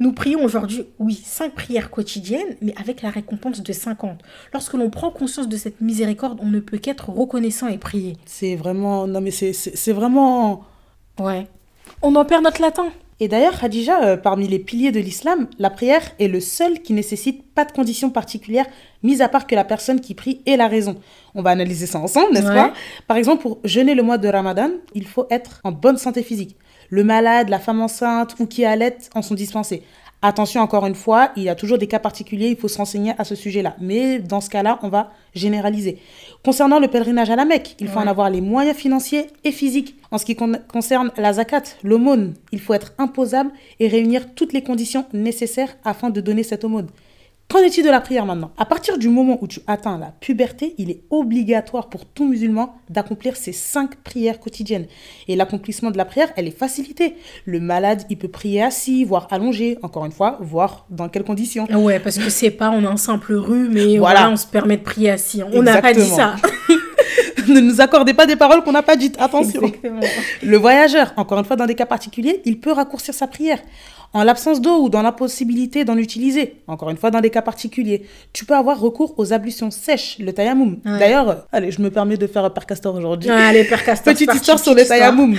Nous 0.00 0.12
prions 0.12 0.44
aujourd'hui, 0.44 0.86
oui, 1.00 1.14
5 1.14 1.54
prières 1.54 1.90
quotidiennes, 1.90 2.56
mais 2.62 2.72
avec 2.78 3.02
la 3.02 3.10
récompense 3.10 3.62
de 3.62 3.72
50. 3.72 4.20
Lorsque 4.52 4.74
l'on 4.74 4.90
prend 4.90 5.10
conscience 5.10 5.48
de 5.48 5.56
cette 5.56 5.80
miséricorde, 5.80 6.38
on 6.40 6.46
ne 6.46 6.60
peut 6.60 6.78
qu'être 6.78 7.08
reconnaissant 7.10 7.66
et 7.66 7.78
prier. 7.78 8.16
C'est 8.24 8.54
vraiment. 8.54 9.08
Non, 9.08 9.20
mais 9.20 9.32
c'est 9.32 9.92
vraiment. 9.92 10.64
Ouais. 11.18 11.48
On 12.02 12.14
en 12.14 12.24
perd 12.24 12.44
notre 12.44 12.62
latin. 12.62 12.92
Et 13.20 13.26
d'ailleurs, 13.26 13.58
Khadija, 13.58 14.04
euh, 14.04 14.16
parmi 14.16 14.46
les 14.46 14.60
piliers 14.60 14.92
de 14.92 15.00
l'islam, 15.00 15.48
la 15.58 15.70
prière 15.70 16.02
est 16.20 16.28
le 16.28 16.38
seul 16.38 16.80
qui 16.82 16.92
nécessite 16.92 17.42
pas 17.52 17.64
de 17.64 17.72
conditions 17.72 18.10
particulières, 18.10 18.66
mis 19.02 19.22
à 19.22 19.28
part 19.28 19.48
que 19.48 19.56
la 19.56 19.64
personne 19.64 20.00
qui 20.00 20.14
prie 20.14 20.40
ait 20.46 20.56
la 20.56 20.68
raison. 20.68 20.96
On 21.34 21.42
va 21.42 21.50
analyser 21.50 21.86
ça 21.86 21.98
ensemble, 21.98 22.32
n'est-ce 22.32 22.46
Ouais. 22.46 22.54
pas 22.54 22.72
Par 23.08 23.16
exemple, 23.16 23.42
pour 23.42 23.58
jeûner 23.64 23.96
le 23.96 24.04
mois 24.04 24.18
de 24.18 24.28
Ramadan, 24.28 24.70
il 24.94 25.06
faut 25.06 25.26
être 25.30 25.60
en 25.64 25.72
bonne 25.72 25.98
santé 25.98 26.22
physique. 26.22 26.56
Le 26.90 27.02
malade, 27.02 27.48
la 27.48 27.58
femme 27.58 27.80
enceinte 27.80 28.36
ou 28.38 28.46
qui 28.46 28.64
allait 28.64 28.96
en 29.14 29.22
sont 29.22 29.34
dispensés. 29.34 29.82
Attention, 30.20 30.62
encore 30.62 30.84
une 30.86 30.96
fois, 30.96 31.30
il 31.36 31.44
y 31.44 31.48
a 31.48 31.54
toujours 31.54 31.78
des 31.78 31.86
cas 31.86 32.00
particuliers, 32.00 32.48
il 32.48 32.56
faut 32.56 32.66
se 32.66 32.78
renseigner 32.78 33.12
à 33.18 33.24
ce 33.24 33.36
sujet-là. 33.36 33.76
Mais 33.80 34.18
dans 34.18 34.40
ce 34.40 34.50
cas-là, 34.50 34.80
on 34.82 34.88
va 34.88 35.12
généraliser. 35.32 36.00
Concernant 36.44 36.78
le 36.78 36.88
pèlerinage 36.88 37.30
à 37.30 37.36
la 37.36 37.44
Mecque, 37.44 37.74
il 37.80 37.88
faut 37.88 37.98
Ouais. 37.98 38.04
en 38.04 38.08
avoir 38.08 38.30
les 38.30 38.40
moyens 38.40 38.76
financiers 38.76 39.26
et 39.44 39.52
physiques. 39.52 39.96
En 40.10 40.18
ce 40.18 40.24
qui 40.24 40.36
con- 40.36 40.58
concerne 40.68 41.10
la 41.16 41.32
zakat, 41.34 41.62
l'aumône, 41.82 42.34
il 42.52 42.60
faut 42.60 42.74
être 42.74 42.92
imposable 42.98 43.50
et 43.80 43.88
réunir 43.88 44.34
toutes 44.34 44.52
les 44.52 44.62
conditions 44.62 45.04
nécessaires 45.12 45.76
afin 45.84 46.10
de 46.10 46.20
donner 46.20 46.42
cette 46.44 46.64
aumône. 46.64 46.86
Qu'en 47.50 47.60
est-il 47.60 47.82
de 47.82 47.88
la 47.88 48.02
prière 48.02 48.26
maintenant? 48.26 48.50
À 48.58 48.66
partir 48.66 48.98
du 48.98 49.08
moment 49.08 49.38
où 49.40 49.46
tu 49.46 49.60
atteins 49.66 49.96
la 49.96 50.12
puberté, 50.20 50.74
il 50.76 50.90
est 50.90 51.00
obligatoire 51.08 51.88
pour 51.88 52.04
tout 52.04 52.28
musulman 52.28 52.74
d'accomplir 52.90 53.36
ces 53.36 53.52
cinq 53.52 53.96
prières 54.02 54.38
quotidiennes. 54.38 54.84
Et 55.28 55.34
l'accomplissement 55.34 55.90
de 55.90 55.96
la 55.96 56.04
prière, 56.04 56.28
elle 56.36 56.46
est 56.46 56.58
facilitée. 56.58 57.14
Le 57.46 57.58
malade, 57.58 58.02
il 58.10 58.18
peut 58.18 58.28
prier 58.28 58.62
assis, 58.62 59.02
voire 59.04 59.28
allongé, 59.30 59.78
encore 59.82 60.04
une 60.04 60.12
fois, 60.12 60.36
voir 60.42 60.84
dans 60.90 61.08
quelles 61.08 61.24
conditions? 61.24 61.66
Ouais, 61.72 61.98
parce 62.00 62.18
que 62.18 62.28
c'est 62.28 62.50
pas, 62.50 62.70
on 62.70 62.84
a 62.84 62.90
un 62.90 62.98
simple 62.98 63.32
rue, 63.32 63.70
mais 63.70 63.96
Voilà. 63.96 64.20
voilà, 64.20 64.30
on 64.30 64.36
se 64.36 64.46
permet 64.46 64.76
de 64.76 64.82
prier 64.82 65.08
assis. 65.08 65.42
On 65.42 65.62
n'a 65.62 65.80
pas 65.80 65.94
dit 65.94 66.04
ça. 66.04 66.36
ne 67.48 67.60
nous 67.60 67.80
accordez 67.80 68.12
pas 68.12 68.26
des 68.26 68.36
paroles 68.36 68.62
qu'on 68.62 68.72
n'a 68.72 68.82
pas 68.82 68.96
dites, 68.96 69.16
attention. 69.18 69.62
Exactement. 69.62 70.00
Le 70.42 70.56
voyageur, 70.58 71.14
encore 71.16 71.38
une 71.38 71.46
fois, 71.46 71.56
dans 71.56 71.64
des 71.66 71.74
cas 71.74 71.86
particuliers, 71.86 72.42
il 72.44 72.60
peut 72.60 72.72
raccourcir 72.72 73.14
sa 73.14 73.26
prière. 73.26 73.58
En 74.14 74.24
l'absence 74.24 74.60
d'eau 74.62 74.82
ou 74.82 74.88
dans 74.88 75.02
l'impossibilité 75.02 75.84
d'en 75.84 75.96
utiliser, 75.98 76.56
encore 76.66 76.88
une 76.88 76.96
fois 76.96 77.10
dans 77.10 77.20
des 77.20 77.28
cas 77.30 77.42
particuliers, 77.42 78.06
tu 78.32 78.46
peux 78.46 78.54
avoir 78.54 78.80
recours 78.80 79.12
aux 79.18 79.32
ablutions 79.34 79.70
sèches, 79.70 80.16
le 80.18 80.32
tayammum. 80.32 80.78
Ouais. 80.84 80.98
D'ailleurs, 80.98 81.28
euh, 81.28 81.34
allez, 81.52 81.70
je 81.70 81.82
me 81.82 81.90
permets 81.90 82.16
de 82.16 82.26
faire 82.26 82.42
un 82.44 82.50
Père 82.50 82.64
Castor 82.64 82.94
aujourd'hui. 82.94 83.28
Allez, 83.30 83.64
Père 83.64 83.84
Castor, 83.84 84.12
Petite 84.14 84.32
histoire 84.34 84.58
sur 84.58 84.74
le 84.74 84.84
tayammum. 84.84 85.36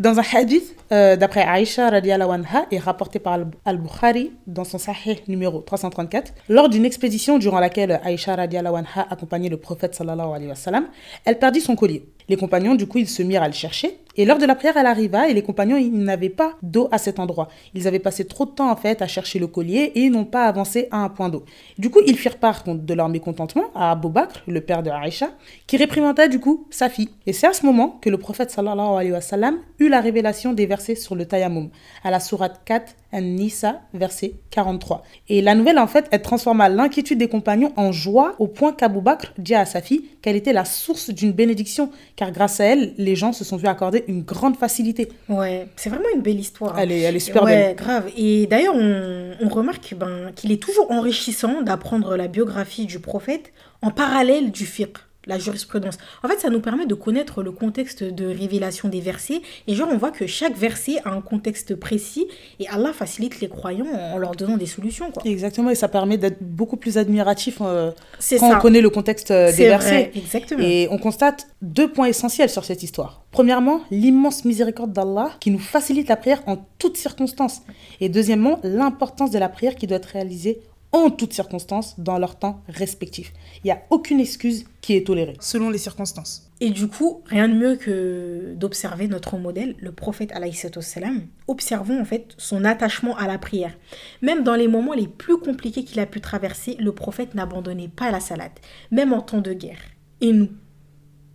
Dans 0.00 0.18
un 0.18 0.22
hadith, 0.34 0.74
euh, 0.92 1.16
d'après 1.16 1.42
Aïcha 1.42 1.90
radiallahu 1.90 2.30
anha, 2.30 2.66
et 2.70 2.78
rapporté 2.78 3.18
par 3.18 3.34
Al- 3.34 3.46
Al-Bukhari 3.66 4.30
dans 4.46 4.64
son 4.64 4.78
Sahih 4.78 5.18
numéro 5.28 5.60
334, 5.60 6.32
lors 6.48 6.68
d'une 6.70 6.84
expédition 6.86 7.38
durant 7.38 7.60
laquelle 7.60 8.00
Aïcha 8.02 8.34
radiallahu 8.34 8.76
anha 8.76 9.06
accompagnait 9.10 9.48
le 9.50 9.58
prophète 9.58 9.94
sallallahu 9.94 10.30
alayhi 10.34 10.48
wa 10.48 10.54
sallam, 10.54 10.86
elle 11.26 11.38
perdit 11.38 11.60
son 11.60 11.76
collier. 11.76 12.06
Les 12.28 12.36
compagnons, 12.36 12.74
du 12.74 12.86
coup, 12.86 12.98
ils 12.98 13.08
se 13.08 13.22
mirent 13.22 13.42
à 13.42 13.48
le 13.48 13.54
chercher. 13.54 13.98
Et 14.16 14.24
lors 14.24 14.38
de 14.38 14.46
la 14.46 14.54
prière, 14.54 14.76
elle 14.76 14.86
arriva 14.86 15.28
et 15.28 15.34
les 15.34 15.42
compagnons, 15.42 15.76
ils 15.76 15.92
n'avaient 15.92 16.30
pas 16.30 16.54
d'eau 16.62 16.88
à 16.90 16.98
cet 16.98 17.18
endroit. 17.18 17.48
Ils 17.74 17.86
avaient 17.86 17.98
passé 17.98 18.24
trop 18.24 18.46
de 18.46 18.50
temps, 18.50 18.70
en 18.70 18.76
fait, 18.76 19.02
à 19.02 19.06
chercher 19.06 19.38
le 19.38 19.46
collier 19.46 19.92
et 19.94 20.00
ils 20.00 20.10
n'ont 20.10 20.24
pas 20.24 20.46
avancé 20.46 20.88
à 20.90 20.98
un 20.98 21.08
point 21.10 21.28
d'eau. 21.28 21.44
Du 21.78 21.90
coup, 21.90 22.00
ils 22.06 22.16
firent 22.16 22.38
part 22.38 22.64
de 22.66 22.94
leur 22.94 23.08
mécontentement 23.08 23.66
à 23.74 23.92
Abu 23.92 24.08
Bakr, 24.08 24.42
le 24.48 24.60
père 24.60 24.82
de 24.82 24.90
Aïcha, 24.90 25.30
qui 25.66 25.76
réprimanda, 25.76 26.28
du 26.28 26.40
coup, 26.40 26.66
sa 26.70 26.88
fille. 26.88 27.10
Et 27.26 27.32
c'est 27.32 27.46
à 27.46 27.52
ce 27.52 27.66
moment 27.66 27.98
que 28.00 28.08
le 28.08 28.18
prophète, 28.18 28.50
sallallahu 28.50 28.96
alayhi 28.96 29.12
wa 29.12 29.20
sallam, 29.20 29.58
eut 29.78 29.88
la 29.88 30.00
révélation 30.00 30.52
des 30.54 30.66
versets 30.66 30.94
sur 30.94 31.14
le 31.14 31.26
tayammum, 31.26 31.68
à 32.02 32.10
la 32.10 32.18
sourate 32.18 32.62
4, 32.64 32.94
An-Nisa, 33.16 33.80
verset 33.94 34.34
43. 34.50 35.02
Et 35.28 35.40
la 35.40 35.54
nouvelle, 35.54 35.78
en 35.78 35.86
fait, 35.86 36.06
elle 36.10 36.20
transforma 36.22 36.68
l'inquiétude 36.68 37.18
des 37.18 37.28
compagnons 37.28 37.72
en 37.76 37.90
joie 37.92 38.34
au 38.38 38.46
point 38.46 38.72
qu'Abu 38.72 39.00
Bakr 39.00 39.32
dit 39.38 39.54
à 39.54 39.64
sa 39.64 39.80
fille 39.80 40.04
qu'elle 40.20 40.36
était 40.36 40.52
la 40.52 40.64
source 40.66 41.10
d'une 41.10 41.32
bénédiction, 41.32 41.90
car 42.14 42.30
grâce 42.30 42.60
à 42.60 42.64
elle, 42.64 42.92
les 42.98 43.16
gens 43.16 43.32
se 43.32 43.42
sont 43.44 43.56
vus 43.56 43.66
accorder 43.68 44.04
une 44.08 44.22
grande 44.22 44.56
facilité. 44.56 45.08
Ouais, 45.28 45.66
c'est 45.76 45.88
vraiment 45.88 46.08
une 46.14 46.20
belle 46.22 46.38
histoire. 46.38 46.74
hein. 46.76 46.80
Elle 46.82 46.92
est, 46.92 47.00
elle 47.00 47.16
est 47.16 47.20
super 47.20 47.42
ouais, 47.44 47.68
belle. 47.68 47.76
grave. 47.76 48.10
Et 48.16 48.46
d'ailleurs, 48.46 48.74
on, 48.76 49.32
on 49.40 49.48
remarque 49.48 49.94
ben, 49.98 50.30
qu'il 50.36 50.52
est 50.52 50.62
toujours 50.62 50.90
enrichissant 50.90 51.62
d'apprendre 51.62 52.16
la 52.16 52.28
biographie 52.28 52.86
du 52.86 52.98
prophète 52.98 53.52
en 53.82 53.90
parallèle 53.90 54.50
du 54.50 54.66
fiqh, 54.66 54.96
la 55.26 55.38
jurisprudence. 55.38 55.96
En 56.22 56.28
fait, 56.28 56.38
ça 56.38 56.50
nous 56.50 56.60
permet 56.60 56.86
de 56.86 56.94
connaître 56.94 57.42
le 57.42 57.50
contexte 57.52 58.04
de 58.04 58.26
révélation 58.26 58.88
des 58.88 59.00
versets. 59.00 59.42
Et 59.66 59.74
genre, 59.74 59.88
on 59.92 59.96
voit 59.96 60.10
que 60.10 60.26
chaque 60.26 60.56
verset 60.56 60.96
a 61.04 61.10
un 61.10 61.20
contexte 61.20 61.74
précis 61.74 62.26
et 62.60 62.68
Allah 62.68 62.92
facilite 62.92 63.40
les 63.40 63.48
croyants 63.48 63.86
en 63.86 64.18
leur 64.18 64.32
donnant 64.32 64.56
des 64.56 64.66
solutions. 64.66 65.10
quoi. 65.10 65.22
Exactement, 65.24 65.70
et 65.70 65.74
ça 65.74 65.88
permet 65.88 66.16
d'être 66.18 66.42
beaucoup 66.42 66.76
plus 66.76 66.98
admiratif 66.98 67.58
euh, 67.60 67.90
quand 68.30 68.38
ça. 68.38 68.56
on 68.56 68.60
connaît 68.60 68.80
le 68.80 68.90
contexte 68.90 69.30
euh, 69.30 69.46
des 69.46 69.52
C'est 69.52 69.68
versets. 69.68 69.88
vrai, 69.90 70.12
exactement. 70.14 70.62
Et 70.62 70.88
on 70.90 70.98
constate 70.98 71.48
deux 71.62 71.90
points 71.90 72.06
essentiels 72.06 72.50
sur 72.50 72.64
cette 72.64 72.82
histoire. 72.82 73.22
Premièrement, 73.32 73.80
l'immense 73.90 74.44
miséricorde 74.44 74.92
d'Allah 74.92 75.30
qui 75.40 75.50
nous 75.50 75.58
facilite 75.58 76.08
la 76.08 76.16
prière 76.16 76.42
en 76.46 76.56
toutes 76.78 76.96
circonstances. 76.96 77.62
Et 78.00 78.08
deuxièmement, 78.08 78.60
l'importance 78.62 79.30
de 79.30 79.38
la 79.38 79.48
prière 79.48 79.74
qui 79.74 79.86
doit 79.86 79.98
être 79.98 80.06
réalisée 80.06 80.60
en 80.96 81.10
toutes 81.10 81.34
circonstances 81.34 82.00
dans 82.00 82.18
leur 82.18 82.38
temps 82.38 82.62
respectif. 82.68 83.32
Il 83.62 83.66
n'y 83.66 83.70
a 83.70 83.82
aucune 83.90 84.18
excuse 84.18 84.64
qui 84.80 84.94
est 84.94 85.06
tolérée. 85.06 85.36
Selon 85.40 85.68
les 85.68 85.78
circonstances. 85.78 86.50
Et 86.60 86.70
du 86.70 86.88
coup, 86.88 87.22
rien 87.26 87.48
de 87.48 87.54
mieux 87.54 87.76
que 87.76 88.54
d'observer 88.56 89.06
notre 89.06 89.36
modèle, 89.36 89.74
le 89.78 89.92
prophète 89.92 90.32
salam. 90.80 91.26
Observons 91.48 92.00
en 92.00 92.04
fait 92.06 92.34
son 92.38 92.64
attachement 92.64 93.14
à 93.16 93.26
la 93.26 93.36
prière. 93.36 93.76
Même 94.22 94.42
dans 94.42 94.54
les 94.54 94.68
moments 94.68 94.94
les 94.94 95.06
plus 95.06 95.36
compliqués 95.36 95.84
qu'il 95.84 96.00
a 96.00 96.06
pu 96.06 96.22
traverser, 96.22 96.76
le 96.80 96.92
prophète 96.92 97.34
n'abandonnait 97.34 97.88
pas 97.94 98.10
la 98.10 98.20
salade, 98.20 98.58
même 98.90 99.12
en 99.12 99.20
temps 99.20 99.42
de 99.42 99.52
guerre. 99.52 99.80
Et 100.22 100.32
nous 100.32 100.48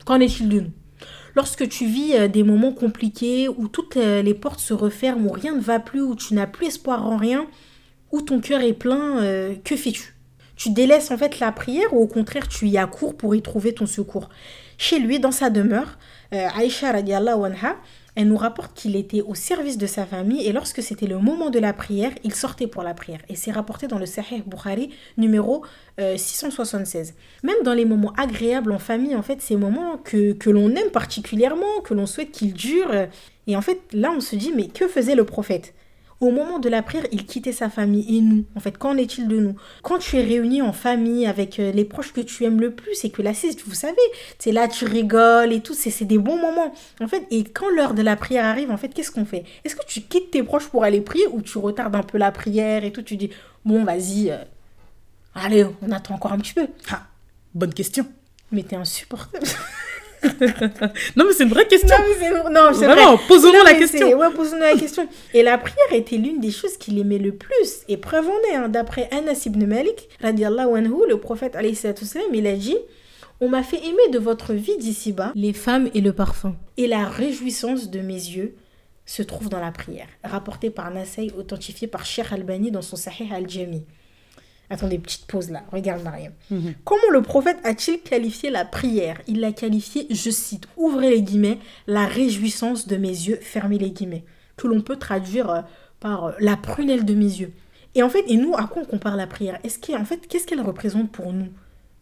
Qu'en 0.06 0.20
est-il 0.20 0.50
de 0.50 0.62
nous? 0.62 0.72
Lorsque 1.36 1.70
tu 1.70 1.86
vis 1.86 2.16
euh, 2.16 2.28
des 2.28 2.44
moments 2.44 2.74
compliqués 2.74 3.48
où 3.48 3.68
toutes 3.68 3.98
euh, 3.98 4.24
les 4.24 4.34
portes 4.34 4.60
se 4.60 4.74
referment, 4.74 5.28
où 5.28 5.32
rien 5.32 5.56
ne 5.56 5.62
va 5.62 5.80
plus, 5.80 6.02
où 6.02 6.16
tu 6.16 6.34
n'as 6.34 6.48
plus 6.48 6.66
espoir 6.66 7.06
en 7.06 7.16
rien, 7.16 7.46
où 8.12 8.22
ton 8.22 8.40
cœur 8.40 8.62
est 8.62 8.74
plein, 8.74 9.22
euh, 9.22 9.56
que 9.64 9.76
fais-tu? 9.76 10.16
Tu 10.56 10.70
délaisses 10.70 11.12
en 11.12 11.18
fait 11.18 11.40
la 11.40 11.52
prière 11.52 11.94
ou 11.94 12.04
au 12.04 12.08
contraire 12.08 12.48
tu 12.48 12.68
y 12.68 12.78
accours 12.78 13.16
pour 13.16 13.34
y 13.36 13.42
trouver 13.42 13.74
ton 13.74 13.86
secours? 13.86 14.30
Chez 14.78 15.00
lui, 15.00 15.20
dans 15.20 15.32
sa 15.32 15.50
demeure, 15.50 15.98
euh, 16.34 16.48
Aïcha 16.56 16.92
radiallahu 16.92 17.46
anha, 17.46 17.78
elle 18.16 18.28
nous 18.28 18.38
rapporte 18.38 18.74
qu'il 18.74 18.96
était 18.96 19.22
au 19.22 19.36
service 19.36 19.78
de 19.78 19.88
sa 19.88 20.06
famille 20.06 20.46
et 20.46 20.52
lorsque 20.52 20.84
c'était 20.84 21.08
le 21.08 21.18
moment 21.18 21.50
de 21.50 21.60
la 21.60 21.72
prière, 21.72 22.12
il 22.24 22.34
sortait 22.34 22.68
pour 22.68 22.84
la 22.84 22.94
prière. 22.94 23.22
Et 23.30 23.36
c'est 23.36 23.52
rapporté 23.52 23.88
dans 23.88 23.98
le 23.98 24.06
Sahih 24.06 24.44
Bukhari 24.46 24.90
numéro 25.18 25.64
euh, 26.00 26.18
676. 26.18 27.14
Même 27.44 27.56
dans 27.64 27.74
les 27.74 27.86
moments 27.86 28.14
agréables 28.18 28.72
en 28.72 28.80
famille, 28.80 29.16
en 29.16 29.22
fait, 29.22 29.42
ces 29.42 29.56
moments 29.56 29.98
que, 29.98 30.34
que 30.34 30.50
l'on 30.50 30.70
aime 30.76 30.92
particulièrement, 30.92 31.80
que 31.84 31.94
l'on 31.94 32.06
souhaite 32.06 32.32
qu'ils 32.32 32.54
durent. 32.54 33.08
Et 33.48 33.56
en 33.56 33.62
fait, 33.62 33.80
là, 33.94 34.12
on 34.16 34.20
se 34.20 34.36
dit, 34.36 34.52
mais 34.56 34.68
que 34.68 34.88
faisait 34.88 35.16
le 35.16 35.24
prophète? 35.24 35.74
Au 36.22 36.30
moment 36.30 36.60
de 36.60 36.70
la 36.70 36.84
prière, 36.84 37.06
il 37.12 37.26
quittait 37.26 37.52
sa 37.52 37.70
famille. 37.70 38.18
Et 38.18 38.22
nous, 38.22 38.46
en 38.56 38.60
fait, 38.60 38.78
qu'en 38.78 38.96
est-il 38.96 39.28
de 39.28 39.40
nous? 39.40 39.56
Quand 39.82 39.98
tu 39.98 40.18
es 40.18 40.22
réuni 40.24 40.62
en 40.62 40.72
famille 40.72 41.26
avec 41.26 41.60
euh, 41.60 41.72
les 41.72 41.84
proches 41.84 42.14
que 42.14 42.22
tu 42.22 42.46
aimes 42.46 42.62
le 42.62 42.72
plus 42.72 43.04
et 43.04 43.10
que 43.10 43.24
la 43.24 43.34
sieste, 43.34 43.64
vous 43.66 43.74
savez, 43.74 43.96
c'est 44.38 44.52
là, 44.52 44.68
tu 44.68 44.86
rigoles 44.86 45.52
et 45.52 45.62
tout, 45.62 45.74
c'est 45.74 45.90
c'est 45.90 46.06
des 46.06 46.20
bons 46.20 46.40
moments. 46.40 46.74
En 47.02 47.08
fait, 47.08 47.26
et 47.32 47.44
quand 47.44 47.70
l'heure 47.70 47.96
de 47.96 48.04
la 48.04 48.16
prière 48.16 48.46
arrive, 48.46 48.70
en 48.70 48.78
fait, 48.78 48.90
qu'est-ce 48.90 49.12
qu'on 49.12 49.26
fait? 49.26 49.44
Est-ce 49.66 49.76
que 49.76 49.86
tu 49.86 50.02
quittes 50.02 50.30
tes 50.30 50.44
proches 50.44 50.68
pour 50.68 50.84
aller 50.84 51.02
prier 51.02 51.26
ou 51.28 51.42
tu 51.42 51.58
retardes 51.58 51.96
un 51.96 52.04
peu 52.04 52.20
la 52.20 52.32
prière 52.32 52.86
et 52.86 52.92
tout 52.92 53.02
Tu 53.02 53.18
dis, 53.18 53.32
bon, 53.66 53.84
vas-y, 53.84 54.30
euh, 54.30 54.38
allez, 55.34 55.66
on 55.82 55.92
attend 55.92 56.14
encore 56.14 56.34
un 56.34 56.38
petit 56.38 56.54
peu. 56.54 56.68
Ah, 56.92 57.08
bonne 57.56 57.74
question. 57.74 58.06
Mais 58.52 58.62
t'es 58.62 58.76
insupportable. 58.76 59.48
Non, 61.16 61.26
mais 61.28 61.34
c'est 61.34 61.44
une 61.44 61.50
vraie 61.50 61.68
question. 61.68 61.96
Non, 61.98 62.06
mais 62.20 62.50
non, 62.52 62.62
c'est 62.74 62.86
Vraiment, 62.86 63.16
vrai. 63.16 63.24
posons-nous 63.28 63.58
Non, 63.58 63.64
la 63.64 63.74
question. 63.74 64.08
Ouais, 64.18 64.28
la 64.60 64.76
question. 64.78 65.08
Et 65.34 65.44
la 65.44 65.58
prière 65.58 65.94
était 65.94 66.18
l'une 66.18 66.40
des 66.40 66.52
choses 66.52 66.78
qu'il 66.78 67.00
aimait 67.00 67.18
le 67.18 67.34
plus. 67.34 67.82
Et 67.88 67.98
preuve 67.98 68.28
en 68.28 68.52
est, 68.52 68.56
hein, 68.56 68.70
d'après 68.70 69.10
Anas 69.12 69.44
ibn 69.46 69.66
Malik, 69.66 70.10
radiallahu 70.22 70.76
anhu, 70.78 70.94
le 71.10 71.18
prophète, 71.18 71.58
il 72.34 72.48
a 72.48 72.54
dit 72.54 72.78
On 73.40 73.50
m'a 73.50 73.64
fait 73.64 73.78
aimer 73.78 74.10
de 74.12 74.20
votre 74.20 74.54
vie 74.54 74.78
d'ici-bas 74.78 75.32
les 75.36 75.54
femmes 75.54 75.90
et 75.94 76.02
le 76.02 76.14
parfum. 76.14 76.56
Et 76.78 76.88
la 76.88 77.06
réjouissance 77.06 77.90
de 77.90 78.00
mes 78.02 78.14
yeux 78.14 78.56
se 79.06 79.24
trouve 79.24 79.50
dans 79.50 79.60
la 79.60 79.72
prière. 79.72 80.08
Rapporté 80.24 80.70
par 80.70 80.92
Nasai, 80.92 81.32
authentifié 81.38 81.88
par 81.88 82.06
Sheikh 82.06 82.32
Albani 82.32 82.72
dans 82.72 82.82
son 82.82 82.96
Sahih 82.96 83.30
al-Jami. 83.34 83.84
Attendez, 84.72 85.00
petite 85.00 85.26
pause 85.26 85.52
là. 85.52 85.64
Regarde 85.70 86.02
Mariam. 86.02 86.32
Mhm. 86.50 86.76
Comment 86.86 87.10
le 87.12 87.22
prophète 87.22 87.58
a-t-il 87.66 88.00
qualifié 88.00 88.50
la 88.50 88.64
prière? 88.64 89.22
Il 89.28 89.42
l'a 89.42 89.52
qualifié, 89.52 90.08
je 90.10 90.30
cite, 90.30 90.66
ouvrez 90.78 91.10
les 91.10 91.22
guillemets, 91.22 91.60
la 91.88 92.06
réjouissance 92.06 92.88
de 92.88 92.96
mes 92.96 93.10
yeux, 93.10 93.38
fermez 93.42 93.78
les 93.78 93.92
guillemets, 93.92 94.24
que 94.56 94.68
l'on 94.68 94.80
peut 94.80 94.96
traduire 94.96 95.50
euh, 95.50 95.62
par 96.00 96.24
euh, 96.24 96.32
la 96.40 96.56
prunelle 96.56 97.04
de 97.04 97.14
mes 97.14 97.26
yeux. 97.26 97.52
Et 97.96 98.02
en 98.02 98.08
fait, 98.10 98.24
et 98.30 98.38
nous, 98.38 98.56
à 98.56 98.64
quoi 98.64 98.84
on 98.84 98.86
compare 98.86 99.18
la 99.18 99.28
prière? 99.28 99.60
Est-ce 99.66 99.78
qu'en 99.78 100.06
fait, 100.06 100.26
qu'est-ce 100.26 100.48
qu'elle 100.48 100.62
représente 100.62 101.12
pour 101.12 101.34
nous? 101.34 101.50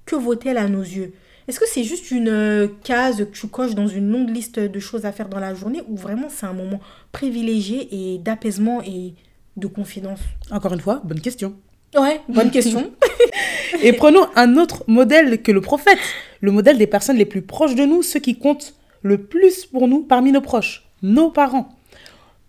Que 0.06 0.16
vaut-elle 0.16 0.60
à 0.60 0.70
nos 0.70 0.84
yeux? 0.84 1.14
Est-ce 1.48 1.60
que 1.60 1.68
c'est 1.68 1.84
juste 1.84 2.12
une 2.12 2.30
euh, 2.30 2.68
case 2.84 3.18
que 3.18 3.36
tu 3.36 3.48
coches 3.48 3.74
dans 3.74 3.88
une 3.88 4.12
longue 4.12 4.30
liste 4.30 4.60
de 4.60 4.80
choses 4.80 5.06
à 5.06 5.12
faire 5.12 5.28
dans 5.28 5.40
la 5.40 5.56
journée 5.56 5.82
ou 5.88 5.98
vraiment 5.98 6.30
c'est 6.30 6.46
un 6.46 6.54
moment 6.54 6.80
privilégié 7.12 8.14
et 8.14 8.20
d'apaisement 8.20 8.84
et 8.84 9.16
de 9.58 9.66
confidence 9.66 10.20
Encore 10.52 10.74
une 10.74 10.82
fois, 10.82 11.02
bonne 11.04 11.22
question. 11.22 11.56
Ouais, 11.98 12.22
bonne 12.29 12.51
question. 12.51 12.91
Et 13.84 13.93
prenons 13.93 14.27
un 14.36 14.58
autre 14.58 14.84
modèle 14.88 15.41
que 15.41 15.51
le 15.51 15.62
prophète, 15.62 15.98
le 16.41 16.51
modèle 16.51 16.77
des 16.77 16.88
personnes 16.88 17.17
les 17.17 17.25
plus 17.25 17.41
proches 17.41 17.75
de 17.75 17.84
nous, 17.86 18.03
ceux 18.03 18.19
qui 18.19 18.38
comptent 18.38 18.75
le 19.01 19.17
plus 19.17 19.65
pour 19.65 19.88
nous 19.88 20.01
parmi 20.03 20.31
nos 20.31 20.41
proches, 20.41 20.86
nos 21.01 21.31
parents. 21.31 21.69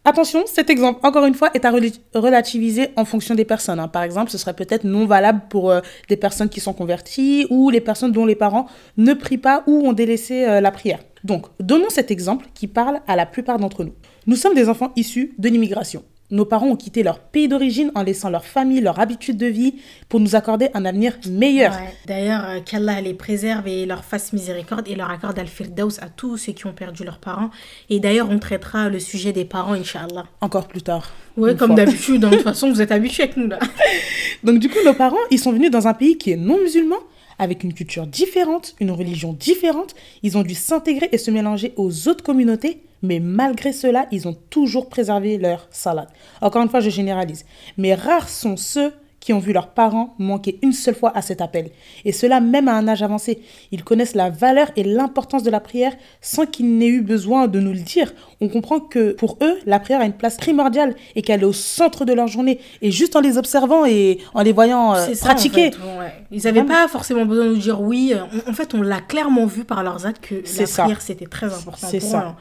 Attention, 0.04 0.44
cet 0.46 0.70
exemple, 0.70 1.00
encore 1.06 1.26
une 1.26 1.34
fois, 1.34 1.50
est 1.52 1.64
à 1.66 1.70
rela- 1.70 1.92
relativiser 2.14 2.88
en 2.96 3.04
fonction 3.04 3.34
des 3.34 3.44
personnes. 3.44 3.78
hein. 3.78 3.88
Par 3.88 4.02
exemple, 4.02 4.30
ce 4.30 4.38
serait 4.38 4.54
peut-être 4.54 4.84
non 4.84 5.04
valable 5.04 5.42
pour 5.50 5.70
euh, 5.70 5.80
des 6.08 6.16
personnes 6.16 6.48
qui 6.48 6.58
sont 6.60 6.72
converties 6.72 7.46
ou 7.50 7.68
les 7.68 7.82
personnes 7.82 8.10
dont 8.10 8.24
les 8.24 8.34
parents 8.34 8.66
ne 8.96 9.12
prient 9.12 9.36
pas 9.38 9.62
ou 9.66 9.86
ont 9.86 9.92
délaissé 9.92 10.44
euh, 10.46 10.60
la 10.62 10.70
prière. 10.70 11.00
Donc, 11.22 11.46
donnons 11.60 11.90
cet 11.90 12.10
exemple 12.10 12.46
qui 12.54 12.66
parle 12.66 13.00
à 13.06 13.14
la 13.14 13.26
plupart 13.26 13.58
d'entre 13.58 13.84
nous. 13.84 13.92
Nous 14.26 14.36
sommes 14.36 14.54
des 14.54 14.70
enfants 14.70 14.90
issus 14.96 15.34
de 15.38 15.48
l'immigration. 15.50 16.02
Nos 16.30 16.44
parents 16.44 16.68
ont 16.68 16.76
quitté 16.76 17.02
leur 17.02 17.18
pays 17.18 17.48
d'origine 17.48 17.90
en 17.94 18.02
laissant 18.02 18.30
leur 18.30 18.44
famille, 18.44 18.80
leur 18.80 19.00
habitude 19.00 19.36
de 19.36 19.46
vie 19.46 19.74
pour 20.08 20.20
nous 20.20 20.36
accorder 20.36 20.68
un 20.74 20.84
avenir 20.84 21.18
meilleur. 21.28 21.72
Ouais. 21.72 21.94
D'ailleurs, 22.06 22.44
euh, 22.48 22.60
qu'Allah 22.60 23.00
les 23.00 23.14
préserve 23.14 23.66
et 23.66 23.84
leur 23.86 24.04
fasse 24.04 24.32
miséricorde 24.32 24.86
et 24.88 24.94
leur 24.94 25.10
accorde 25.10 25.38
Al-Firdaus 25.38 25.98
à 26.00 26.08
tous 26.08 26.36
ceux 26.36 26.52
qui 26.52 26.66
ont 26.66 26.72
perdu 26.72 27.04
leurs 27.04 27.18
parents. 27.18 27.50
Et 27.88 27.98
d'ailleurs, 28.00 28.28
on 28.30 28.38
traitera 28.38 28.88
le 28.88 29.00
sujet 29.00 29.32
des 29.32 29.44
parents, 29.44 29.72
Inch'Allah. 29.72 30.26
Encore 30.40 30.68
plus 30.68 30.82
tard. 30.82 31.10
Une 31.36 31.56
comme 31.56 31.74
d'habitude. 31.74 32.24
hein. 32.24 32.30
De 32.30 32.36
toute 32.36 32.44
façon, 32.44 32.70
vous 32.70 32.80
êtes 32.80 32.92
habitués 32.92 33.24
avec 33.24 33.36
nous, 33.36 33.46
là. 33.48 33.58
Donc 34.44 34.58
du 34.58 34.68
coup, 34.68 34.78
nos 34.84 34.94
parents, 34.94 35.16
ils 35.30 35.38
sont 35.38 35.52
venus 35.52 35.70
dans 35.70 35.88
un 35.88 35.94
pays 35.94 36.16
qui 36.16 36.30
est 36.32 36.36
non 36.36 36.58
musulman, 36.58 36.96
avec 37.38 37.64
une 37.64 37.72
culture 37.72 38.06
différente, 38.06 38.74
une 38.80 38.90
religion 38.90 39.32
différente. 39.32 39.94
Ils 40.22 40.36
ont 40.38 40.42
dû 40.42 40.54
s'intégrer 40.54 41.08
et 41.12 41.18
se 41.18 41.30
mélanger 41.30 41.72
aux 41.76 42.08
autres 42.08 42.22
communautés, 42.22 42.82
mais 43.02 43.20
malgré 43.20 43.72
cela, 43.72 44.06
ils 44.10 44.28
ont 44.28 44.36
toujours 44.50 44.88
préservé 44.88 45.38
leur 45.38 45.66
salade. 45.70 46.08
Encore 46.40 46.62
une 46.62 46.68
fois, 46.68 46.80
je 46.80 46.90
généralise. 46.90 47.44
Mais 47.76 47.94
rares 47.94 48.28
sont 48.28 48.56
ceux 48.56 48.92
qui 49.20 49.34
ont 49.34 49.38
vu 49.38 49.52
leurs 49.52 49.68
parents 49.68 50.14
manquer 50.18 50.58
une 50.62 50.72
seule 50.72 50.94
fois 50.94 51.12
à 51.14 51.20
cet 51.20 51.42
appel. 51.42 51.68
Et 52.06 52.10
cela 52.12 52.40
même 52.40 52.68
à 52.68 52.72
un 52.72 52.88
âge 52.88 53.02
avancé. 53.02 53.42
Ils 53.70 53.84
connaissent 53.84 54.14
la 54.14 54.30
valeur 54.30 54.70
et 54.76 54.82
l'importance 54.82 55.42
de 55.42 55.50
la 55.50 55.60
prière 55.60 55.92
sans 56.22 56.46
qu'ils 56.46 56.78
n'aient 56.78 56.86
eu 56.86 57.02
besoin 57.02 57.46
de 57.46 57.60
nous 57.60 57.72
le 57.74 57.80
dire. 57.80 58.14
On 58.40 58.48
comprend 58.48 58.80
que 58.80 59.12
pour 59.12 59.36
eux, 59.42 59.58
la 59.66 59.78
prière 59.78 60.00
a 60.00 60.06
une 60.06 60.14
place 60.14 60.38
primordiale 60.38 60.96
et 61.16 61.20
qu'elle 61.20 61.42
est 61.42 61.44
au 61.44 61.52
centre 61.52 62.06
de 62.06 62.14
leur 62.14 62.28
journée. 62.28 62.60
Et 62.80 62.90
juste 62.90 63.14
en 63.14 63.20
les 63.20 63.36
observant 63.36 63.84
et 63.84 64.20
en 64.32 64.40
les 64.40 64.52
voyant 64.52 64.94
euh, 64.94 65.06
en 65.12 65.16
pratiquer. 65.16 65.64
ouais. 65.98 66.14
Ils 66.30 66.44
n'avaient 66.44 66.64
pas 66.64 66.88
forcément 66.88 67.26
besoin 67.26 67.44
de 67.44 67.50
nous 67.50 67.58
dire 67.58 67.78
oui. 67.82 68.14
En, 68.14 68.50
en 68.50 68.54
fait, 68.54 68.72
on 68.72 68.80
l'a 68.80 69.02
clairement 69.02 69.44
vu 69.44 69.64
par 69.64 69.82
leurs 69.82 70.06
actes 70.06 70.24
que 70.26 70.36
la 70.58 70.66
ça. 70.66 70.84
prière, 70.84 71.02
c'était 71.02 71.26
très 71.26 71.52
important 71.52 71.88
C'est 71.90 71.98
pour 72.00 72.08
ça. 72.08 72.28
eux. 72.30 72.32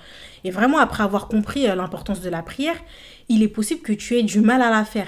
Et 0.43 0.51
vraiment, 0.51 0.79
après 0.79 1.03
avoir 1.03 1.27
compris 1.27 1.67
euh, 1.67 1.75
l'importance 1.75 2.21
de 2.21 2.29
la 2.29 2.41
prière, 2.41 2.77
il 3.27 3.43
est 3.43 3.47
possible 3.47 3.81
que 3.81 3.93
tu 3.93 4.17
aies 4.17 4.23
du 4.23 4.41
mal 4.41 4.61
à 4.61 4.69
la 4.69 4.85
faire. 4.85 5.07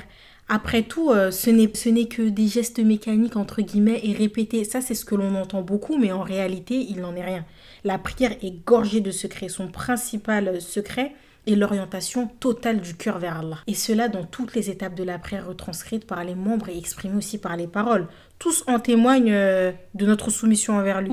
Après 0.50 0.82
tout, 0.82 1.12
euh, 1.12 1.32
ce 1.32 1.50
n'est 1.50 2.06
que 2.06 2.28
des 2.30 2.48
gestes 2.48 2.80
mécaniques, 2.80 3.38
entre 3.38 3.62
guillemets, 3.62 4.02
et 4.04 4.14
répétés. 4.14 4.64
Ça, 4.64 4.82
c'est 4.82 4.96
ce 4.96 5.06
que 5.06 5.16
l'on 5.16 5.36
entend 5.36 5.62
beaucoup, 5.62 5.98
mais 5.98 6.12
en 6.12 6.24
réalité, 6.24 6.76
il 6.76 7.00
n'en 7.00 7.16
est 7.16 7.24
rien. 7.24 7.46
La 7.84 7.98
prière 7.98 8.34
est 8.42 8.66
gorgée 8.66 9.00
de 9.00 9.12
secrets. 9.12 9.50
Son 9.50 9.68
principal 9.68 10.48
euh, 10.50 10.60
secret 10.60 11.14
est 11.48 11.56
l'orientation 11.56 12.28
totale 12.40 12.82
du 12.82 12.96
cœur 12.96 13.18
vers 13.18 13.40
Allah. 13.40 13.58
Et 13.66 13.74
cela 13.74 14.10
dans 14.10 14.26
toutes 14.26 14.54
les 14.54 14.70
étapes 14.70 14.94
de 14.94 15.04
la 15.04 15.18
prière 15.18 15.48
retranscrites 15.48 16.06
par 16.06 16.24
les 16.24 16.36
membres 16.36 16.70
et 16.70 16.78
exprimées 16.78 17.18
aussi 17.18 17.40
par 17.40 17.58
les 17.58 17.66
paroles. 17.66 18.08
Tous 18.38 18.64
en 18.68 18.80
témoignent 18.80 19.32
de 19.32 20.06
notre 20.06 20.30
soumission 20.30 20.78
envers 20.78 21.02
lui. 21.02 21.12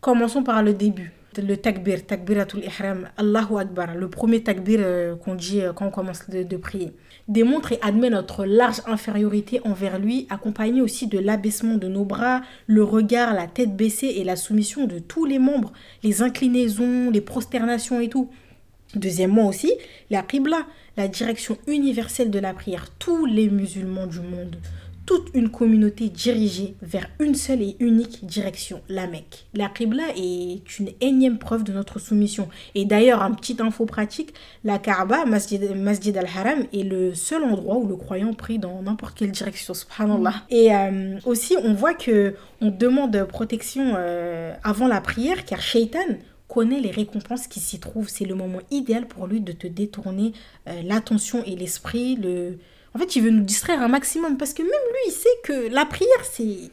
Commençons 0.00 0.42
par 0.42 0.64
le 0.64 0.72
début. 0.74 1.12
Le 1.38 1.56
takbir, 1.56 2.04
takbiratul 2.04 2.62
ihram, 2.62 3.08
Allahu 3.16 3.56
Akbar, 3.58 3.94
le 3.94 4.10
premier 4.10 4.42
takbir 4.42 4.80
euh, 4.82 5.16
qu'on 5.16 5.34
dit 5.34 5.62
euh, 5.62 5.72
quand 5.72 5.86
on 5.86 5.90
commence 5.90 6.28
de, 6.28 6.56
prier, 6.58 6.92
démontre 7.26 7.72
et 7.72 7.78
admet 7.80 8.10
notre 8.10 8.44
large 8.44 8.82
infériorité 8.86 9.60
envers 9.64 9.98
lui, 9.98 10.26
accompagné 10.28 10.82
aussi 10.82 11.06
de 11.06 11.18
l'abaissement 11.18 11.76
de 11.76 11.88
nos 11.88 12.04
bras, 12.04 12.42
le 12.66 12.84
regard, 12.84 13.32
la 13.32 13.46
tête 13.46 13.74
baissée 13.74 14.14
et 14.16 14.24
la 14.24 14.36
soumission 14.36 14.86
de 14.86 14.98
tous 14.98 15.24
les 15.24 15.38
membres, 15.38 15.72
les 16.02 16.20
inclinaisons, 16.20 17.10
les 17.10 17.22
prosternations 17.22 17.98
et 18.00 18.10
tout. 18.10 18.28
Deuxièmement 18.94 19.48
aussi, 19.48 19.72
la 20.10 20.22
Qibla, 20.22 20.66
la 20.98 21.08
direction 21.08 21.56
universelle 21.66 22.30
de 22.30 22.38
la 22.38 22.52
prière. 22.52 22.90
Tous 22.98 23.24
les 23.24 23.48
musulmans 23.48 24.06
du 24.06 24.20
monde, 24.20 24.56
toute 25.06 25.30
une 25.34 25.50
communauté 25.50 26.08
dirigée 26.08 26.76
vers 26.80 27.08
une 27.18 27.34
seule 27.34 27.62
et 27.62 27.76
unique 27.80 28.24
direction, 28.24 28.80
la 28.88 29.06
Mecque. 29.06 29.46
La 29.54 29.68
Qibla 29.68 30.04
est 30.16 30.78
une 30.78 30.90
énième 31.00 31.38
preuve 31.38 31.64
de 31.64 31.72
notre 31.72 31.98
soumission. 31.98 32.48
Et 32.74 32.84
d'ailleurs, 32.84 33.22
un 33.22 33.32
petit 33.32 33.56
info 33.60 33.84
pratique, 33.84 34.32
la 34.64 34.78
Kaaba, 34.78 35.24
Masjid, 35.24 35.60
Masjid 35.74 36.16
al-Haram, 36.16 36.64
est 36.72 36.84
le 36.84 37.14
seul 37.14 37.42
endroit 37.42 37.76
où 37.76 37.86
le 37.86 37.96
croyant 37.96 38.32
prie 38.32 38.58
dans 38.58 38.82
n'importe 38.82 39.18
quelle 39.18 39.32
direction, 39.32 39.74
subhanallah. 39.74 40.34
Et 40.50 40.74
euh, 40.74 41.18
aussi, 41.24 41.56
on 41.62 41.74
voit 41.74 41.94
que 41.94 42.34
on 42.60 42.70
demande 42.70 43.24
protection 43.24 43.94
euh, 43.96 44.54
avant 44.62 44.86
la 44.86 45.00
prière, 45.00 45.44
car 45.44 45.60
Shaitan 45.60 45.98
connaît 46.52 46.80
les 46.80 46.90
récompenses 46.90 47.46
qui 47.46 47.60
s'y 47.60 47.80
trouvent. 47.80 48.08
C'est 48.08 48.26
le 48.26 48.34
moment 48.34 48.60
idéal 48.70 49.06
pour 49.06 49.26
lui 49.26 49.40
de 49.40 49.52
te 49.52 49.66
détourner 49.66 50.32
euh, 50.68 50.82
l'attention 50.84 51.42
et 51.44 51.56
l'esprit. 51.56 52.16
Le... 52.16 52.58
En 52.94 52.98
fait, 52.98 53.16
il 53.16 53.22
veut 53.22 53.30
nous 53.30 53.42
distraire 53.42 53.80
un 53.80 53.88
maximum 53.88 54.36
parce 54.36 54.52
que 54.52 54.60
même 54.62 54.70
lui, 54.70 55.08
il 55.08 55.12
sait 55.12 55.28
que 55.44 55.72
la 55.72 55.86
prière, 55.86 56.24
c'est... 56.30 56.70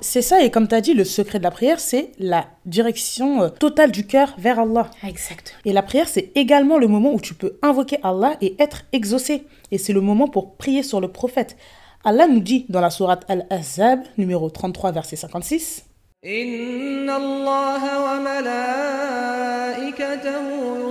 C'est 0.00 0.22
ça, 0.22 0.42
et 0.42 0.50
comme 0.50 0.66
tu 0.66 0.74
as 0.74 0.80
dit, 0.80 0.94
le 0.94 1.04
secret 1.04 1.38
de 1.38 1.44
la 1.44 1.52
prière, 1.52 1.78
c'est 1.78 2.10
la 2.18 2.48
direction 2.66 3.44
euh, 3.44 3.50
totale 3.50 3.92
du 3.92 4.04
cœur 4.04 4.34
vers 4.36 4.58
Allah. 4.58 4.90
Exact. 5.06 5.54
Et 5.64 5.72
la 5.72 5.82
prière, 5.82 6.08
c'est 6.08 6.32
également 6.34 6.76
le 6.76 6.88
moment 6.88 7.14
où 7.14 7.20
tu 7.20 7.34
peux 7.34 7.56
invoquer 7.62 7.98
Allah 8.02 8.36
et 8.40 8.56
être 8.58 8.82
exaucé. 8.92 9.44
Et 9.70 9.78
c'est 9.78 9.92
le 9.92 10.00
moment 10.00 10.26
pour 10.26 10.56
prier 10.56 10.82
sur 10.82 11.00
le 11.00 11.06
prophète. 11.06 11.56
Allah 12.02 12.26
nous 12.26 12.40
dit 12.40 12.66
dans 12.68 12.80
la 12.80 12.90
sourate 12.90 13.24
Al-Azab, 13.28 14.00
numéro 14.18 14.50
33, 14.50 14.90
verset 14.90 15.14
56. 15.14 15.84
Inna 16.24 17.14
Allah 17.16 17.80
wa 18.02 18.18
malaikatahu 18.20 20.90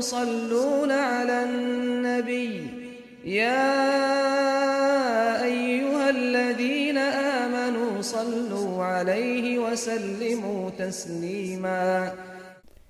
ala. 0.90 1.44
يا 3.29 3.85
أيها 5.45 6.11
الذين 6.11 6.99
آمنوا 6.99 8.03
صلوا 8.03 8.85
عليه 8.85 9.59
وسلموا 9.59 10.71
تسليما 10.71 12.13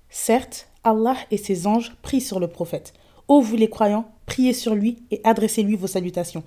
Certes, 0.09 0.67
Allah 0.83 1.17
et 1.31 1.37
ses 1.37 1.67
anges 1.67 1.93
prient 2.01 2.21
sur 2.21 2.39
le 2.39 2.47
prophète. 2.47 2.93
Ô 3.27 3.41
vous 3.41 3.55
les 3.57 3.69
croyants, 3.69 4.05
priez 4.25 4.53
sur 4.53 4.75
lui 4.75 5.03
et 5.11 5.19
adressez-lui 5.23 5.75
vos 5.75 5.87
salutations. 5.87 6.43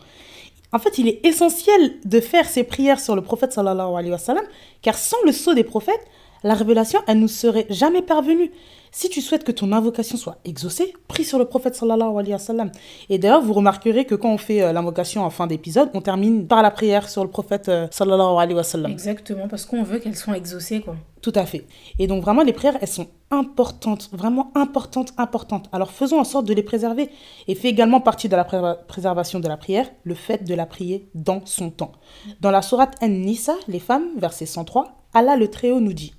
En 0.73 0.79
fait, 0.79 0.99
il 0.99 1.09
est 1.09 1.25
essentiel 1.25 1.95
de 2.05 2.21
faire 2.21 2.49
ces 2.49 2.65
prières 2.65 3.01
sur 3.01 3.17
le 3.17 3.23
prophète 3.23 3.53
sallallahu 3.53 3.95
alayhi 3.97 4.11
wa 4.11 4.19
sallam, 4.19 4.45
car 4.83 4.97
sans 4.97 5.23
le 5.25 5.33
sceau 5.33 5.55
des 5.55 5.65
prophètes, 5.65 6.07
la 6.44 6.54
révélation, 6.54 7.00
elle 7.08 7.20
nous 7.20 7.28
serait 7.28 7.66
jamais 7.70 8.02
parvenue. 8.02 8.52
Si 8.96 9.10
tu 9.10 9.22
souhaites 9.22 9.44
que 9.44 9.52
ton 9.52 9.72
invocation 9.72 10.18
soit 10.18 10.38
exaucée, 10.46 10.94
prie 11.08 11.24
sur 11.24 11.40
le 11.40 11.46
prophète 11.46 11.74
sallallahu 11.74 12.16
alayhi 12.16 12.34
wa 12.34 12.38
sallam. 12.38 12.72
Et 13.10 13.18
d'ailleurs, 13.18 13.42
vous 13.42 13.54
remarquerez 13.54 14.06
que 14.06 14.14
quand 14.14 14.30
on 14.32 14.38
fait 14.38 14.62
euh, 14.62 14.72
l'invocation 14.72 15.24
en 15.24 15.32
fin 15.32 15.48
d'épisode, 15.48 15.90
on 15.96 16.02
termine 16.02 16.46
par 16.46 16.62
la 16.62 16.70
prière 16.70 17.10
sur 17.10 17.24
le 17.24 17.30
prophète 17.32 17.70
euh, 17.70 17.88
sallallahu 17.90 18.38
alayhi 18.38 18.54
wa 18.56 18.64
sallam. 18.64 18.92
Exactement, 18.92 19.48
parce 19.48 19.66
qu'on 19.66 19.82
veut 19.82 19.98
qu'elles 19.98 20.16
soient 20.16 20.38
exaucées, 20.38 20.82
quoi. 20.82 20.96
Tout 21.24 21.32
à 21.34 21.46
fait. 21.48 21.66
Et 21.98 22.06
donc 22.06 22.22
vraiment, 22.22 22.44
les 22.44 22.54
prières, 22.54 22.78
elles 22.82 22.88
sont 22.88 23.08
importantes, 23.32 24.10
vraiment 24.12 24.52
importantes, 24.54 25.12
importantes. 25.18 25.70
Alors 25.72 25.90
faisons 25.92 26.20
en 26.20 26.24
sorte 26.24 26.46
de 26.46 26.54
les 26.54 26.62
préserver. 26.64 27.10
Et 27.48 27.56
fait 27.56 27.70
également 27.70 28.00
partie 28.00 28.30
de 28.30 28.36
la 28.36 28.44
pré- 28.44 28.60
préservation 28.88 29.40
de 29.40 29.48
la 29.48 29.58
prière, 29.58 29.90
le 30.04 30.14
fait 30.14 30.44
de 30.44 30.54
la 30.54 30.68
prier 30.68 31.10
dans 31.16 31.42
son 31.46 31.72
temps. 31.72 31.94
Dans 32.42 32.52
la 32.52 32.62
sourate 32.62 32.96
An-Nisa, 33.02 33.56
les 33.68 33.80
femmes, 33.80 34.06
verset 34.18 34.46
103, 34.46 35.00
Allah 35.16 35.36
le 35.36 35.48
Très-Haut 35.50 35.80
nous 35.80 35.94
dit 35.94 36.14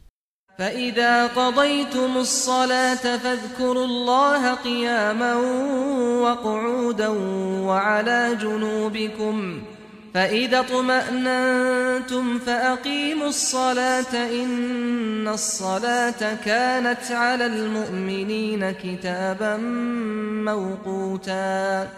فإذا 0.58 1.26
قضيتم 1.26 2.16
الصلاة 2.16 3.16
فاذكروا 3.16 3.84
الله 3.84 4.54
قياما 4.54 5.34
وقعودا 6.22 7.08
وعلى 7.66 8.38
جنوبكم 8.40 9.62
فإذا 10.14 10.60
اطمأننتم 10.60 12.38
فأقيموا 12.38 13.28
الصلاة 13.28 14.42
إن 14.42 15.28
الصلاة 15.28 16.34
كانت 16.44 17.10
على 17.10 17.46
المؤمنين 17.46 18.70
كتابا 18.70 19.56
موقوتا 20.46 21.88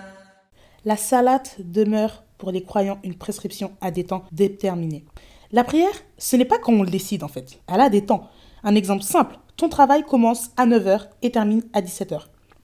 La 0.84 0.96
salate 0.96 1.56
demeure 1.58 2.22
pour 2.38 2.52
les 2.52 2.62
croyants 2.62 3.00
une 3.02 3.16
prescription 3.16 3.72
à 3.80 3.90
des 3.90 4.04
temps 4.04 4.24
déterminés. 4.30 5.04
La 5.50 5.64
prière, 5.64 5.90
ce 6.16 6.36
n'est 6.36 6.44
pas 6.44 6.58
quand 6.58 6.72
on 6.72 6.84
le 6.84 6.90
décide 6.90 7.24
en 7.24 7.28
fait. 7.28 7.58
Elle 7.66 7.80
a 7.80 7.90
des 7.90 8.04
temps. 8.04 8.30
Un 8.66 8.74
exemple 8.74 9.04
simple, 9.04 9.36
ton 9.56 9.68
travail 9.68 10.02
commence 10.02 10.50
à 10.56 10.66
9h 10.66 11.02
et 11.22 11.30
termine 11.30 11.62
à 11.72 11.80
17h. 11.80 12.22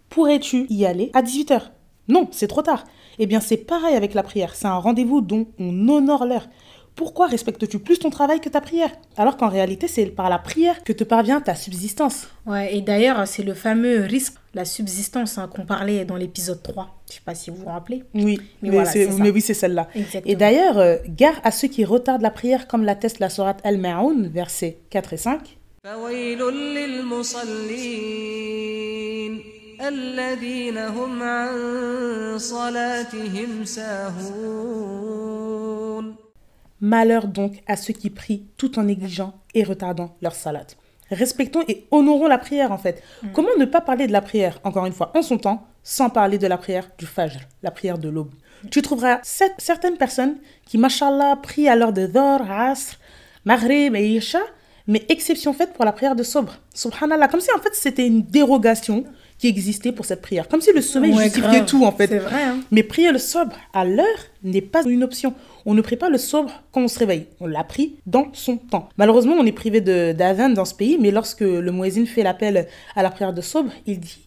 Pourrais-tu 0.09 0.67
y 0.69 0.85
aller 0.85 1.12
à 1.15 1.23
18h 1.23 1.61
Non, 2.09 2.27
c'est 2.33 2.49
trop 2.49 2.62
tard. 2.62 2.85
Eh 3.21 3.27
bien, 3.27 3.38
c'est 3.38 3.57
pareil 3.57 3.95
avec 3.95 4.12
la 4.12 4.25
prière. 4.25 4.57
C'est 4.57 4.67
un 4.67 4.79
rendez-vous 4.79 5.21
dont 5.21 5.47
on 5.61 5.88
honore 5.88 6.27
l'heure. 6.27 6.49
Pourquoi 6.97 7.29
respectes-tu 7.29 7.79
plus 7.79 8.01
ton 8.01 8.11
travail 8.11 8.41
que 8.41 8.49
ta 8.49 8.61
prière? 8.61 8.91
Alors 9.17 9.37
qu'en 9.37 9.49
réalité, 9.49 9.87
c'est 9.87 10.07
par 10.07 10.29
la 10.29 10.41
prière 10.41 10.83
que 10.83 10.93
te 10.93 11.05
parvient 11.05 11.41
ta 11.41 11.55
subsistance. 11.55 12.27
Ouais, 12.47 12.77
et 12.77 12.81
d'ailleurs, 12.81 13.25
c'est 13.29 13.45
le 13.45 13.55
fameux 13.55 14.01
risque, 14.01 14.35
la 14.55 14.65
subsistance 14.65 15.38
hein, 15.38 15.49
qu'on 15.55 15.65
parlait 15.65 16.05
dans 16.05 16.17
l'épisode 16.17 16.65
3. 16.65 16.99
Je 17.09 17.15
sais 17.15 17.21
pas 17.25 17.37
si 17.37 17.51
vous 17.51 17.59
vous 17.59 17.67
rappelez. 17.67 18.03
Oui, 18.12 18.41
Mais 18.61 18.71
mais, 18.71 18.83
voilà, 18.83 18.91
mais 19.21 19.31
oui, 19.31 19.41
c'est 19.41 19.55
celle-là. 19.55 19.87
Et 20.27 20.35
d'ailleurs, 20.35 20.79
euh, 20.79 20.97
gare 21.07 21.41
à 21.45 21.53
ceux 21.53 21.69
qui 21.69 21.85
retardent 21.85 22.23
la 22.23 22.33
prière, 22.33 22.67
comme 22.67 22.83
l'atteste 22.83 23.21
la 23.21 23.31
sourate 23.31 23.61
Al-Ma'oun, 23.62 24.27
versets 24.27 24.81
4 24.91 25.12
et 25.12 25.17
5. 25.17 25.59
فويل 25.84 26.39
للمصلين 28.08 29.43
الذين 29.82 30.78
هم 30.78 31.23
عن 31.23 31.56
صلاتهم 32.38 33.65
ساهون 34.88 36.15
Malheur 36.80 37.26
donc 37.28 37.54
à 37.67 37.76
ceux 37.76 37.93
qui 37.93 38.12
prient 38.12 38.43
tout 38.56 38.78
en 38.78 38.84
négligeant 38.84 39.34
et 39.56 39.63
retardant 39.63 40.15
leur 40.21 40.36
salat. 40.36 40.67
Respectons 41.10 41.63
et 41.67 41.88
honorons 41.89 42.28
la 42.28 42.38
prière 42.38 42.71
en 42.71 42.78
fait. 42.78 43.02
Comment 43.34 43.56
ne 43.58 43.65
pas 43.65 43.82
parler 43.82 44.06
de 44.06 44.12
la 44.12 44.21
prière, 44.21 44.60
encore 44.63 44.86
une 44.86 44.93
fois, 44.93 45.12
en 45.15 45.23
son 45.23 45.38
temps, 45.39 45.65
sans 45.82 46.10
parler 46.12 46.38
de 46.38 46.45
la 46.45 46.58
prière 46.58 46.88
du 47.00 47.08
Fajr, 47.08 47.39
la 47.63 47.71
prière 47.71 47.97
de 47.97 48.10
l'aube 48.10 48.34
Tu 48.69 48.84
trouveras 48.84 49.17
cer- 49.23 49.56
certaines 49.58 49.97
personnes 49.97 50.36
qui, 50.67 50.78
mashallah, 50.78 51.38
prient 51.41 51.67
à 51.67 51.76
l'heure 51.76 51.93
de 51.93 52.06
Dhor, 52.06 52.41
Asr, 52.52 52.97
Maghrib 53.45 53.95
et 53.95 54.08
Isha, 54.17 54.41
mais 54.87 55.05
exception 55.09 55.53
faite 55.53 55.73
pour 55.75 55.85
la 55.85 55.92
prière 55.92 56.16
de 56.16 56.23
sobre. 56.23 56.55
Subhanallah, 56.75 57.29
comme 57.29 57.40
si 57.40 57.49
en 57.57 57.61
fait 57.61 57.75
c'était 57.75 58.07
une 58.07 58.23
dérogation 58.23 59.05
qui 59.38 59.49
existait 59.49 59.90
pour 59.92 60.05
cette 60.05 60.23
prière. 60.23 60.47
Comme 60.49 60.61
si 60.61 60.73
le 60.73 60.81
sommeil 60.81 61.12
Ouais, 61.12 61.25
justifiait 61.25 61.51
grave. 61.51 61.66
tout 61.66 61.85
en 61.85 61.90
fait. 61.92 62.07
C'est 62.07 62.18
vrai, 62.18 62.42
hein. 62.45 62.61
Mais 62.71 62.83
prier 62.85 63.11
le 63.11 63.18
sobre 63.18 63.57
à 63.75 63.85
l'heure 63.85 64.07
n'est 64.45 64.61
pas 64.61 64.85
une 64.85 65.03
option. 65.03 65.35
On 65.66 65.75
ne 65.75 65.81
prie 65.83 65.97
pas 65.97 66.09
le 66.09 66.18
sobre 66.18 66.53
quand 66.71 66.81
on 66.83 66.88
se 66.88 66.99
réveille. 66.99 67.27
On 67.40 67.47
l'a 67.47 67.64
pris 67.64 67.97
dans 68.07 68.29
son 68.35 68.57
temps. 68.57 68.88
Malheureusement, 68.99 69.35
on 69.38 69.45
est 69.47 69.53
privé 69.53 69.81
de- 69.81 70.12
d'adhan 70.12 70.49
dans 70.51 70.64
ce 70.64 70.75
pays, 70.75 70.97
mais 71.01 71.11
lorsque 71.11 71.40
le 71.40 71.73
muezzin 71.73 72.07
fait 72.07 72.23
l'appel 72.23 72.68
à 72.95 73.03
la 73.03 73.11
prière 73.11 73.33
de 73.33 73.40
sobre, 73.40 73.71
il 73.87 73.99
dit 73.99 74.18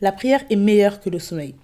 la 0.00 0.12
prière 0.12 0.40
est 0.50 0.56
meilleure 0.56 1.00
que 1.00 1.10
le 1.10 1.18
sommeil. 1.20 1.54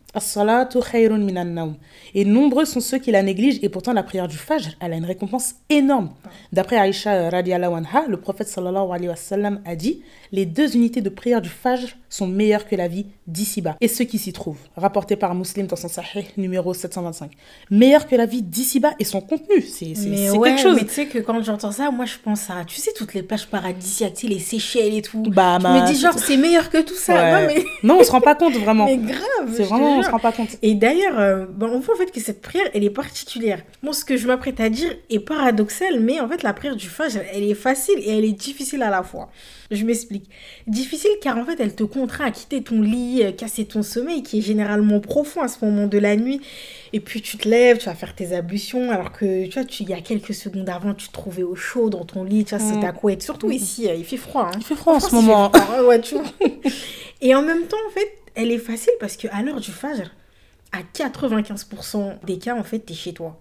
Et 2.15 2.25
nombreux 2.25 2.65
sont 2.65 2.81
ceux 2.81 2.99
qui 2.99 3.11
la 3.11 3.23
négligent 3.23 3.61
et 3.63 3.69
pourtant 3.69 3.93
la 3.93 4.03
prière 4.03 4.29
du 4.29 4.37
Fajr, 4.37 4.73
elle 4.81 4.93
a 4.93 4.97
une 4.97 5.05
récompense 5.05 5.55
énorme. 5.71 6.11
D'après 6.53 6.77
Aïcha 6.77 7.15
euh, 7.15 7.31
radiallahu 7.31 7.73
anha, 7.75 8.05
le 8.09 8.19
prophète 8.19 8.49
sallallahu 8.49 8.91
alayhi 8.93 9.09
wa 9.09 9.17
sallam 9.17 9.61
a 9.65 9.75
dit 9.75 10.03
Les 10.31 10.45
deux 10.45 10.75
unités 10.77 11.01
de 11.01 11.09
prière 11.09 11.41
du 11.41 11.49
Fajr 11.49 11.89
sont 12.11 12.27
meilleures 12.27 12.69
que 12.69 12.77
la 12.77 12.89
vie 12.89 13.07
d'ici-bas 13.27 13.77
et 13.81 13.89
ceux 13.89 14.05
qui 14.05 14.19
s'y 14.19 14.33
trouvent. 14.33 14.59
Rapporté 14.77 15.17
par 15.17 15.35
Muslim 15.35 15.67
dans 15.67 15.77
son 15.77 15.89
Sahih 15.89 16.27
numéro 16.37 16.75
725. 16.75 17.31
Meilleures 17.71 18.07
que 18.07 18.17
la 18.17 18.27
vie 18.27 18.43
d'ici-bas 18.43 18.93
et 18.99 19.05
son 19.05 19.23
contenu. 19.23 19.63
C'est 19.63 19.95
ouais, 19.95 20.51
quelque 20.51 20.61
chose. 20.61 20.77
mais 20.77 20.85
tu 20.85 20.93
sais 20.93 21.07
que 21.07 21.19
quand 21.19 21.43
j'entends 21.43 21.73
ça, 21.73 21.91
moi 21.91 22.05
je 22.05 22.17
pense 22.23 22.51
à, 22.51 22.65
tu 22.67 22.77
sais, 22.77 22.91
toutes 22.95 23.15
les 23.15 23.23
plages 23.23 23.47
paradisiaques, 23.47 24.15
tu 24.15 24.27
sais, 24.27 24.33
les 24.33 24.41
Seychelles 24.41 24.95
et 24.95 25.03
tout. 25.03 25.23
Bah, 25.23 25.59
je 25.61 25.67
me 25.67 25.87
dis 25.87 25.99
genre, 25.99 26.19
c'est 26.19 26.37
meilleur 26.37 26.69
que 26.69 26.83
tout 26.83 26.95
ça. 26.95 27.15
Ouais. 27.15 27.33
Non, 27.33 27.47
mais, 27.47 27.65
Non, 27.83 27.97
on 28.01 28.05
se 28.05 28.11
rend 28.11 28.21
pas 28.21 28.35
compte 28.35 28.55
vraiment. 28.55 28.85
mais 28.87 28.99
grave. 28.99 29.55
C'est 29.55 29.65
vraiment, 29.65 30.02
on 30.03 30.07
se 30.07 30.11
rend 30.11 30.19
pas 30.19 30.33
compte. 30.33 30.57
Et 30.63 30.75
d'ailleurs, 30.75 31.19
euh, 31.19 31.47
ben, 31.49 31.69
on 31.73 31.81
voit 31.81 31.95
en 31.95 31.99
fait 31.99 32.11
que 32.11 32.21
cette 32.21 32.41
prière, 32.43 32.67
elle 32.75 32.85
est 32.85 32.91
particulière. 32.91 33.63
Bon, 33.83 33.93
ce 33.93 34.05
que 34.05 34.17
je 34.17 34.27
m'apprête 34.27 34.61
à 34.61 34.69
dire 34.69 34.95
est 35.11 35.21
paradoxal, 35.21 36.01
mais 36.01 36.21
en 36.21 36.29
fait, 36.29 36.43
la 36.43 36.53
prière 36.53 36.77
du 36.77 36.89
Fajr, 36.89 37.21
elle 37.33 37.45
est 37.45 37.55
facile 37.55 37.99
et 37.99 38.19
elle 38.19 38.25
est 38.25 38.33
difficile 38.33 38.83
à 38.83 38.91
la 38.91 39.03
fois. 39.03 39.31
Je 39.71 39.85
m'explique. 39.85 40.29
Difficile 40.67 41.11
car 41.23 41.39
en 41.39 41.45
fait, 41.45 41.59
elle 41.59 41.75
te 41.75 41.83
contraint 41.85 42.27
à 42.27 42.31
quitter 42.31 42.63
ton 42.63 42.81
lit, 42.83 43.23
euh, 43.23 43.33
casser 43.33 43.65
ton 43.65 43.83
sommeil 43.83 44.23
qui 44.23 44.39
est 44.39 44.43
généralement 44.43 45.01
profond 45.01 45.41
à 45.41 45.49
ce 45.49 45.65
moment 45.65 45.87
de 45.87 45.97
la 45.99 46.17
nuit. 46.17 46.41
Et 46.93 47.01
puis 47.01 47.23
tu 47.23 47.39
te 47.39 47.49
lèves, 47.49 47.79
tu 47.79 47.87
vas 47.87 47.95
faire 47.95 48.15
tes 48.15 48.35
ablutions, 48.35 48.91
alors 48.91 49.13
que 49.13 49.47
tu 49.47 49.53
vois, 49.55 49.65
tu, 49.65 49.83
il 49.85 49.89
y 49.89 49.95
a 49.95 50.01
quelques 50.03 50.35
secondes 50.35 50.69
avant, 50.69 50.93
tu 50.93 51.09
te 51.09 51.13
trouvais 51.13 51.43
au 51.43 51.55
chaud 51.55 51.89
dans 51.89 52.05
ton 52.05 52.23
lit, 52.23 52.45
tu 52.45 52.55
vois, 52.55 52.63
c'est 52.63 52.77
Mm. 52.77 52.81
ta 52.83 52.93
couette. 52.93 53.23
Surtout 53.23 53.51
ici, 53.51 53.89
euh, 53.89 53.95
il 53.95 54.05
fait 54.05 54.19
froid. 54.19 54.51
hein. 54.53 54.59
Il 54.59 54.63
fait 54.65 54.75
froid 54.75 54.95
en 54.97 55.01
ce 55.01 55.15
moment. 55.15 55.51
froid, 55.55 55.83
ouais, 55.85 56.01
tu 56.01 56.17
vois. 56.17 56.25
Et 57.23 57.35
en 57.35 57.43
même 57.43 57.63
temps, 57.63 57.77
en 57.89 57.91
fait, 57.93 58.13
elle 58.35 58.51
est 58.51 58.59
facile 58.59 58.93
parce 59.01 59.17
qu'à 59.17 59.43
l'heure 59.43 59.61
du 59.61 59.71
Fajr, 59.71 60.11
à 60.73 60.81
95% 60.83 62.25
des 62.25 62.39
cas, 62.39 62.57
en 62.57 62.65
fait, 62.65 62.81
t'es 62.81 62.95
chez 62.95 63.13
toi. 63.13 63.39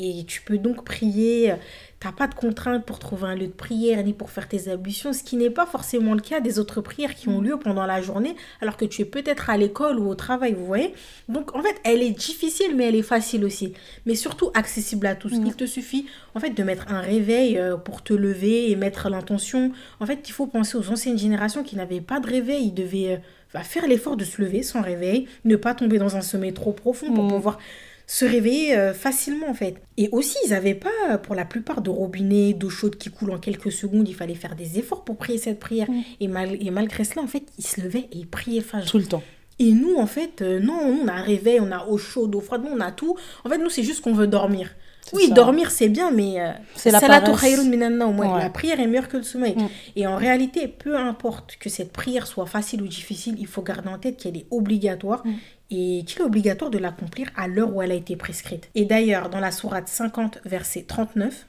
Et 0.00 0.24
tu 0.28 0.42
peux 0.42 0.58
donc 0.58 0.84
prier, 0.84 1.50
euh, 1.50 1.56
t'as 1.98 2.12
pas 2.12 2.28
de 2.28 2.34
contrainte 2.34 2.86
pour 2.86 3.00
trouver 3.00 3.26
un 3.26 3.34
lieu 3.34 3.48
de 3.48 3.52
prière 3.52 4.04
ni 4.04 4.12
pour 4.12 4.30
faire 4.30 4.46
tes 4.46 4.70
ablutions, 4.70 5.12
ce 5.12 5.24
qui 5.24 5.36
n'est 5.36 5.50
pas 5.50 5.66
forcément 5.66 6.14
le 6.14 6.20
cas 6.20 6.38
des 6.38 6.60
autres 6.60 6.80
prières 6.80 7.16
qui 7.16 7.28
ont 7.28 7.40
lieu 7.40 7.58
pendant 7.58 7.84
la 7.84 8.00
journée, 8.00 8.36
alors 8.60 8.76
que 8.76 8.84
tu 8.84 9.02
es 9.02 9.04
peut-être 9.04 9.50
à 9.50 9.56
l'école 9.56 9.98
ou 9.98 10.08
au 10.08 10.14
travail, 10.14 10.54
vous 10.54 10.64
voyez. 10.64 10.94
Donc 11.28 11.52
en 11.56 11.62
fait, 11.62 11.74
elle 11.82 12.00
est 12.00 12.12
difficile, 12.12 12.76
mais 12.76 12.84
elle 12.84 12.94
est 12.94 13.02
facile 13.02 13.44
aussi. 13.44 13.72
Mais 14.06 14.14
surtout 14.14 14.52
accessible 14.54 15.04
à 15.08 15.16
tous. 15.16 15.32
Il 15.32 15.56
te 15.56 15.66
suffit 15.66 16.06
en 16.36 16.38
fait 16.38 16.50
de 16.50 16.62
mettre 16.62 16.86
un 16.92 17.00
réveil 17.00 17.58
euh, 17.58 17.76
pour 17.76 18.04
te 18.04 18.14
lever 18.14 18.70
et 18.70 18.76
mettre 18.76 19.08
l'intention. 19.08 19.72
En 19.98 20.06
fait, 20.06 20.28
il 20.28 20.32
faut 20.32 20.46
penser 20.46 20.78
aux 20.78 20.90
anciennes 20.90 21.18
générations 21.18 21.64
qui 21.64 21.74
n'avaient 21.74 22.00
pas 22.00 22.20
de 22.20 22.28
réveil, 22.28 22.66
ils 22.66 22.74
devaient 22.74 23.20
bah, 23.54 23.62
faire 23.62 23.86
l'effort 23.86 24.16
de 24.16 24.24
se 24.24 24.40
lever 24.42 24.62
sans 24.62 24.82
réveil, 24.82 25.26
ne 25.44 25.56
pas 25.56 25.74
tomber 25.74 25.98
dans 25.98 26.16
un 26.16 26.20
sommeil 26.20 26.52
trop 26.52 26.72
profond 26.72 27.12
pour 27.12 27.24
Mm. 27.24 27.28
pouvoir 27.30 27.58
se 28.06 28.24
réveiller 28.24 28.74
euh, 28.76 28.94
facilement 28.94 29.48
en 29.50 29.54
fait. 29.54 29.76
Et 29.98 30.08
aussi, 30.12 30.36
ils 30.46 30.50
n'avaient 30.50 30.74
pas, 30.74 30.88
euh, 31.10 31.18
pour 31.18 31.34
la 31.34 31.44
plupart, 31.44 31.82
de 31.82 31.90
robinet, 31.90 32.54
d'eau 32.54 32.70
chaude 32.70 32.96
qui 32.96 33.10
coule 33.10 33.30
en 33.32 33.38
quelques 33.38 33.70
secondes. 33.70 34.08
Il 34.08 34.14
fallait 34.14 34.34
faire 34.34 34.56
des 34.56 34.78
efforts 34.78 35.04
pour 35.04 35.16
prier 35.18 35.36
cette 35.38 35.60
prière. 35.60 35.90
Mm. 35.90 36.00
Et, 36.20 36.28
mal- 36.28 36.56
et 36.60 36.70
malgré 36.70 37.04
cela, 37.04 37.22
en 37.22 37.26
fait, 37.26 37.42
ils 37.58 37.66
se 37.66 37.80
levaient 37.82 38.08
et 38.12 38.16
ils 38.18 38.26
priaient 38.26 38.62
Fajr. 38.62 38.90
Tout 38.90 38.98
le 38.98 39.04
temps. 39.04 39.22
Et 39.58 39.72
nous, 39.72 39.96
en 39.96 40.06
fait, 40.06 40.40
euh, 40.40 40.60
non, 40.60 40.78
on 40.80 41.08
a 41.08 41.12
un 41.12 41.22
réveil, 41.22 41.58
on 41.60 41.70
a 41.72 41.84
eau 41.86 41.98
chaude, 41.98 42.34
eau 42.34 42.40
froide, 42.40 42.62
on 42.72 42.80
a 42.80 42.92
tout. 42.92 43.16
En 43.44 43.48
fait, 43.50 43.58
nous, 43.58 43.68
c'est 43.70 43.82
juste 43.82 44.02
qu'on 44.02 44.14
veut 44.14 44.28
dormir. 44.28 44.70
C'est 45.07 45.15
Oui, 45.17 45.27
ça. 45.27 45.33
dormir, 45.33 45.69
c'est 45.69 45.89
bien, 45.89 46.11
mais 46.11 46.39
euh, 46.39 46.51
C'est 46.75 46.89
la 46.91 46.99
salatu 47.01 47.25
paresse. 47.31 47.41
khayrun 47.41 47.65
minan 47.65 47.89
nawm. 47.89 48.19
Ouais, 48.19 48.27
Ouais. 48.27 48.39
La 48.39 48.49
prière 48.49 48.79
est 48.79 48.87
meilleure 48.87 49.09
que 49.09 49.17
le 49.17 49.23
sommeil. 49.23 49.55
Mm. 49.55 49.67
Et 49.97 50.07
en 50.07 50.15
réalité, 50.15 50.67
peu 50.67 50.95
importe 50.97 51.57
que 51.59 51.69
cette 51.69 51.91
prière 51.91 52.25
soit 52.25 52.45
facile 52.45 52.81
ou 52.81 52.87
difficile, 52.87 53.35
il 53.37 53.47
faut 53.47 53.61
garder 53.61 53.89
en 53.89 53.99
tête 53.99 54.15
qu'elle 54.17 54.37
est 54.37 54.47
obligatoire 54.49 55.21
Mm. 55.25 55.31
et 55.71 56.03
qu'il 56.07 56.21
est 56.21 56.25
obligatoire 56.25 56.71
de 56.71 56.77
l'accomplir 56.77 57.27
à 57.35 57.47
l'heure 57.47 57.75
où 57.75 57.81
elle 57.81 57.91
a 57.91 57.95
été 57.95 58.15
prescrite. 58.15 58.69
Et 58.75 58.85
d'ailleurs, 58.85 59.29
dans 59.29 59.39
la 59.41 59.51
sourate 59.51 59.87
50, 59.89 60.39
verset 60.45 60.83
39, 60.83 61.47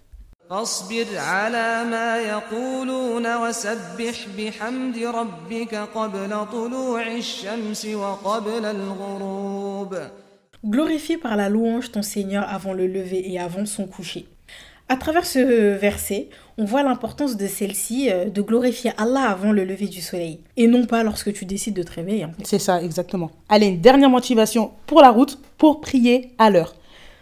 فاصبر 0.51 1.07
على 1.19 1.85
ما 1.91 2.17
يقولون 2.19 3.37
وسبح 3.37 4.17
بحمد 4.39 4.99
ربك 4.99 5.75
قبل 5.75 6.47
طلوع 6.53 7.07
الشمس 7.17 7.85
وقبل 7.87 8.65
الغروب 8.65 9.97
Glorifie 10.66 11.18
par 11.18 11.38
la 11.38 11.48
louange 11.50 11.92
ton 11.92 12.02
Seigneur 12.02 12.46
avant 12.48 12.74
le 12.74 12.86
lever 12.86 13.32
et 13.32 13.40
avant 13.40 13.66
son 13.66 13.88
coucher. 13.88 14.28
À 14.90 14.98
travers 14.98 15.26
ce 15.26 15.40
verset, 15.78 16.30
on 16.58 16.66
voit 16.66 16.84
l'importance 16.84 17.38
de 17.38 17.48
celle-ci 17.48 18.10
euh, 18.12 18.26
de 18.26 18.42
glorifier 18.42 18.92
Allah 18.98 19.30
avant 19.30 19.52
le 19.52 19.64
lever 19.64 19.86
du 19.88 20.02
soleil 20.02 20.40
et 20.58 20.68
non 20.68 20.86
pas 20.86 21.04
lorsque 21.04 21.32
tu 21.32 21.46
décides 21.46 21.76
de 21.76 21.84
te 21.84 21.94
réveiller. 21.94 22.24
hein. 22.24 22.32
C'est 22.44 22.60
ça, 22.60 22.82
exactement. 22.82 23.30
Allez, 23.48 23.68
une 23.68 23.80
dernière 23.82 24.10
motivation 24.10 24.72
pour 24.88 25.02
la 25.02 25.12
route, 25.12 25.38
pour 25.58 25.80
prier 25.80 26.32
à 26.40 26.50
l'heure. 26.50 26.76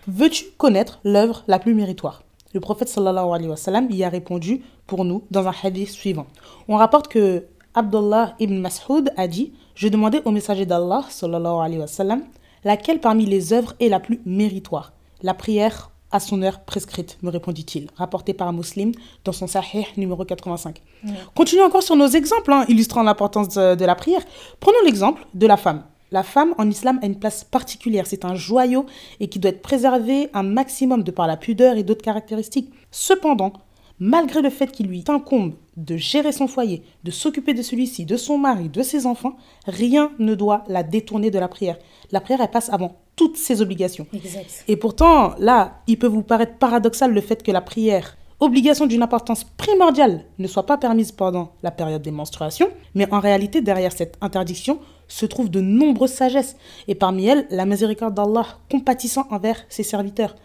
Veux-tu 0.07 0.45
connaître 0.57 0.99
l'œuvre 1.03 1.43
la 1.47 1.59
plus 1.59 1.75
méritoire? 1.75 2.23
Le 2.53 2.61
prophète 2.61 2.87
sallallahu 2.87 3.33
alayhi 3.35 3.49
wa 3.49 3.57
sallam 3.57 3.87
y 3.91 4.03
a 4.05 4.09
répondu 4.09 4.61
pour 4.87 5.03
nous 5.03 5.23
dans 5.29 5.45
un 5.47 5.53
hadith 5.61 5.89
suivant. 5.89 6.25
On 6.69 6.77
rapporte 6.77 7.09
que 7.09 7.43
Abdullah 7.75 8.33
ibn 8.39 8.57
Mas'ud 8.57 9.11
a 9.17 9.27
dit 9.27 9.51
Je 9.75 9.89
demandais 9.89 10.21
au 10.23 10.31
messager 10.31 10.65
d'Allah 10.65 11.03
sallallahu 11.09 11.61
alayhi 11.65 11.81
wa 11.81 11.87
sallam 11.87 12.23
laquelle 12.67 12.99
parmi 12.99 13.25
les 13.25 13.53
œuvres 13.53 13.73
est 13.79 13.89
la 13.89 13.99
plus 13.99 14.21
méritoire? 14.25 14.93
La 15.23 15.33
prière 15.33 15.91
à 16.11 16.19
son 16.19 16.41
heure 16.41 16.61
prescrite, 16.61 17.17
me 17.21 17.29
répondit-il, 17.29 17.87
rapporté 17.95 18.33
par 18.33 18.47
un 18.47 18.53
muslim 18.53 18.91
dans 19.25 19.33
son 19.33 19.47
Sahih 19.47 19.85
numéro 19.97 20.23
85. 20.23 20.81
Continuons 21.35 21.65
encore 21.65 21.83
sur 21.83 21.95
nos 21.95 22.07
exemples 22.07 22.53
hein, 22.53 22.65
illustrant 22.69 23.03
l'importance 23.03 23.49
de, 23.49 23.75
de 23.75 23.85
la 23.85 23.95
prière. 23.95 24.21
Prenons 24.59 24.77
l'exemple 24.85 25.25
de 25.33 25.47
la 25.47 25.57
femme. 25.57 25.83
La 26.11 26.23
femme 26.23 26.53
en 26.57 26.69
islam 26.69 26.99
a 27.01 27.05
une 27.05 27.19
place 27.19 27.43
particulière, 27.43 28.07
c'est 28.07 28.23
un 28.23 28.35
joyau 28.35 28.85
et 29.19 29.27
qui 29.27 29.39
doit 29.39 29.51
être 29.51 29.61
préservé 29.61 30.29
un 30.33 30.43
maximum 30.43 31.03
de 31.03 31.11
par 31.11 31.27
la 31.27 31.35
pudeur 31.35 31.75
et 31.75 31.83
d'autres 31.83 32.03
caractéristiques. 32.03 32.71
Cependant, 32.91 33.51
malgré 33.99 34.41
le 34.41 34.49
fait 34.49 34.71
qu'il 34.71 34.87
lui 34.87 35.03
incombe 35.07 35.53
de 35.77 35.95
gérer 35.95 36.31
son 36.31 36.47
foyer, 36.47 36.83
de 37.03 37.11
s'occuper 37.11 37.53
de 37.53 37.61
celui-ci, 37.61 38.05
de 38.05 38.17
son 38.17 38.37
mari, 38.37 38.67
de 38.67 38.81
ses 38.81 39.05
enfants, 39.05 39.37
rien 39.67 40.11
ne 40.19 40.35
doit 40.35 40.63
la 40.67 40.83
détourner 40.83 41.31
de 41.31 41.39
la 41.39 41.47
prière. 41.47 41.77
La 42.11 42.19
prière, 42.19 42.41
elle 42.41 42.51
passe 42.51 42.69
avant 42.73 42.97
toutes 43.15 43.37
ses 43.37 43.61
obligations. 43.61 44.07
Exact. 44.13 44.65
Et 44.67 44.75
pourtant, 44.75 45.35
là, 45.37 45.81
il 45.87 45.99
peut 45.99 46.07
vous 46.07 46.23
paraître 46.23 46.57
paradoxal 46.57 47.13
le 47.13 47.21
fait 47.21 47.43
que 47.43 47.51
la 47.51 47.61
prière, 47.61 48.17
obligation 48.39 48.85
d'une 48.87 49.03
importance 49.03 49.43
primordiale, 49.43 50.25
ne 50.39 50.47
soit 50.47 50.65
pas 50.65 50.77
permise 50.77 51.11
pendant 51.11 51.53
la 51.63 51.71
période 51.71 52.01
des 52.01 52.11
menstruations, 52.11 52.69
mais 52.95 53.11
en 53.11 53.19
réalité, 53.19 53.61
derrière 53.61 53.91
cette 53.91 54.17
interdiction 54.21 54.79
se 55.07 55.25
trouvent 55.25 55.49
de 55.49 55.61
nombreuses 55.61 56.11
sagesses, 56.11 56.57
et 56.87 56.95
parmi 56.95 57.25
elles, 57.25 57.47
la 57.49 57.65
miséricorde 57.65 58.13
d'Allah 58.13 58.45
compatissant 58.69 59.25
envers 59.29 59.63
ses 59.69 59.83
serviteurs. 59.83 60.35